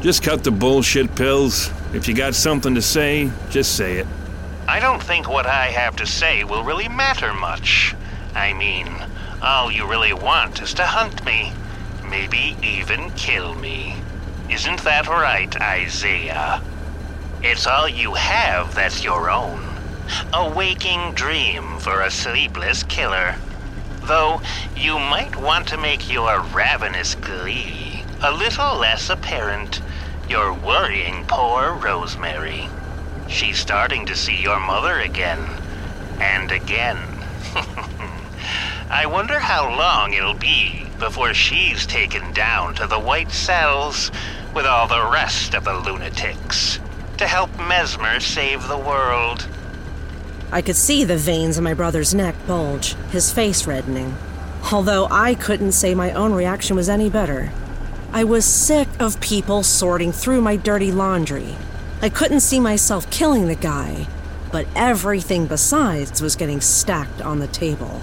Just 0.00 0.22
cut 0.22 0.42
the 0.42 0.50
bullshit 0.50 1.14
pills. 1.14 1.70
If 1.92 2.08
you 2.08 2.14
got 2.14 2.34
something 2.34 2.74
to 2.74 2.82
say, 2.82 3.30
just 3.50 3.76
say 3.76 3.98
it. 3.98 4.06
I 4.68 4.80
don't 4.80 5.02
think 5.02 5.28
what 5.28 5.46
I 5.46 5.66
have 5.66 5.96
to 5.96 6.06
say 6.06 6.44
will 6.44 6.64
really 6.64 6.88
matter 6.88 7.32
much. 7.32 7.94
I 8.34 8.52
mean, 8.52 8.88
all 9.42 9.70
you 9.70 9.86
really 9.86 10.12
want 10.12 10.62
is 10.62 10.74
to 10.74 10.84
hunt 10.84 11.24
me. 11.24 11.52
Maybe 12.08 12.56
even 12.62 13.10
kill 13.12 13.54
me. 13.54 13.96
Isn't 14.48 14.82
that 14.84 15.08
right, 15.08 15.54
Isaiah? 15.60 16.62
It's 17.42 17.66
all 17.66 17.88
you 17.88 18.14
have 18.14 18.74
that's 18.74 19.04
your 19.04 19.30
own. 19.30 19.62
A 20.32 20.48
waking 20.48 21.12
dream 21.12 21.78
for 21.78 22.00
a 22.00 22.10
sleepless 22.10 22.82
killer. 22.82 23.36
Though 24.06 24.40
you 24.76 25.00
might 25.00 25.36
want 25.36 25.66
to 25.68 25.76
make 25.76 26.08
your 26.08 26.40
ravenous 26.40 27.16
glee 27.16 28.04
a 28.22 28.30
little 28.30 28.78
less 28.78 29.10
apparent. 29.10 29.80
You're 30.28 30.54
worrying 30.54 31.24
poor 31.26 31.74
Rosemary. 31.74 32.68
She's 33.28 33.58
starting 33.58 34.06
to 34.06 34.14
see 34.14 34.40
your 34.40 34.60
mother 34.60 35.00
again. 35.00 35.40
And 36.20 36.52
again. 36.52 36.96
I 38.90 39.06
wonder 39.06 39.40
how 39.40 39.76
long 39.76 40.14
it'll 40.14 40.34
be 40.34 40.86
before 41.00 41.34
she's 41.34 41.84
taken 41.84 42.32
down 42.32 42.74
to 42.76 42.86
the 42.86 43.00
white 43.00 43.32
cells 43.32 44.12
with 44.54 44.66
all 44.66 44.86
the 44.86 45.04
rest 45.04 45.52
of 45.52 45.64
the 45.64 45.74
lunatics 45.74 46.78
to 47.18 47.26
help 47.26 47.58
Mesmer 47.58 48.20
save 48.20 48.68
the 48.68 48.78
world. 48.78 49.48
I 50.52 50.62
could 50.62 50.76
see 50.76 51.04
the 51.04 51.16
veins 51.16 51.58
in 51.58 51.64
my 51.64 51.74
brother's 51.74 52.14
neck 52.14 52.34
bulge, 52.46 52.94
his 53.10 53.32
face 53.32 53.66
reddening. 53.66 54.16
Although 54.72 55.08
I 55.10 55.34
couldn't 55.34 55.72
say 55.72 55.94
my 55.94 56.12
own 56.12 56.32
reaction 56.32 56.76
was 56.76 56.88
any 56.88 57.10
better. 57.10 57.52
I 58.12 58.24
was 58.24 58.44
sick 58.44 58.88
of 58.98 59.20
people 59.20 59.62
sorting 59.62 60.12
through 60.12 60.40
my 60.40 60.56
dirty 60.56 60.92
laundry. 60.92 61.56
I 62.00 62.08
couldn't 62.08 62.40
see 62.40 62.60
myself 62.60 63.10
killing 63.10 63.46
the 63.46 63.54
guy, 63.54 64.06
but 64.52 64.66
everything 64.74 65.46
besides 65.46 66.22
was 66.22 66.36
getting 66.36 66.60
stacked 66.60 67.20
on 67.20 67.40
the 67.40 67.48
table. 67.48 68.00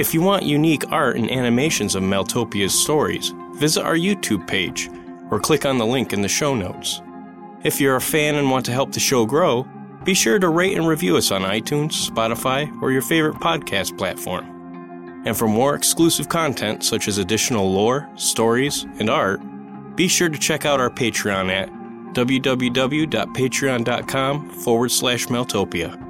If 0.00 0.14
you 0.14 0.22
want 0.22 0.44
unique 0.44 0.90
art 0.90 1.18
and 1.18 1.30
animations 1.30 1.94
of 1.94 2.02
Maeltopia's 2.02 2.72
stories, 2.72 3.34
visit 3.56 3.84
our 3.84 3.96
YouTube 3.96 4.46
page 4.46 4.88
or 5.30 5.38
click 5.38 5.66
on 5.66 5.76
the 5.76 5.84
link 5.84 6.14
in 6.14 6.22
the 6.22 6.28
show 6.28 6.54
notes. 6.54 7.02
If 7.64 7.82
you're 7.82 7.96
a 7.96 8.00
fan 8.00 8.36
and 8.36 8.50
want 8.50 8.64
to 8.64 8.72
help 8.72 8.92
the 8.92 9.00
show 9.00 9.26
grow, 9.26 9.68
be 10.02 10.14
sure 10.14 10.38
to 10.38 10.48
rate 10.48 10.74
and 10.74 10.88
review 10.88 11.18
us 11.18 11.30
on 11.30 11.42
iTunes, 11.42 12.08
Spotify, 12.08 12.80
or 12.80 12.92
your 12.92 13.02
favorite 13.02 13.34
podcast 13.34 13.98
platform. 13.98 14.46
And 15.26 15.36
for 15.36 15.46
more 15.46 15.74
exclusive 15.74 16.30
content 16.30 16.82
such 16.82 17.06
as 17.06 17.18
additional 17.18 17.70
lore, 17.70 18.08
stories, 18.16 18.86
and 18.98 19.10
art, 19.10 19.42
be 19.96 20.08
sure 20.08 20.30
to 20.30 20.38
check 20.38 20.64
out 20.64 20.80
our 20.80 20.88
Patreon 20.88 21.50
at 21.50 21.68
www.patreon.com 22.14 24.48
forward 24.48 24.90
slash 24.90 25.26
Maeltopia. 25.26 26.09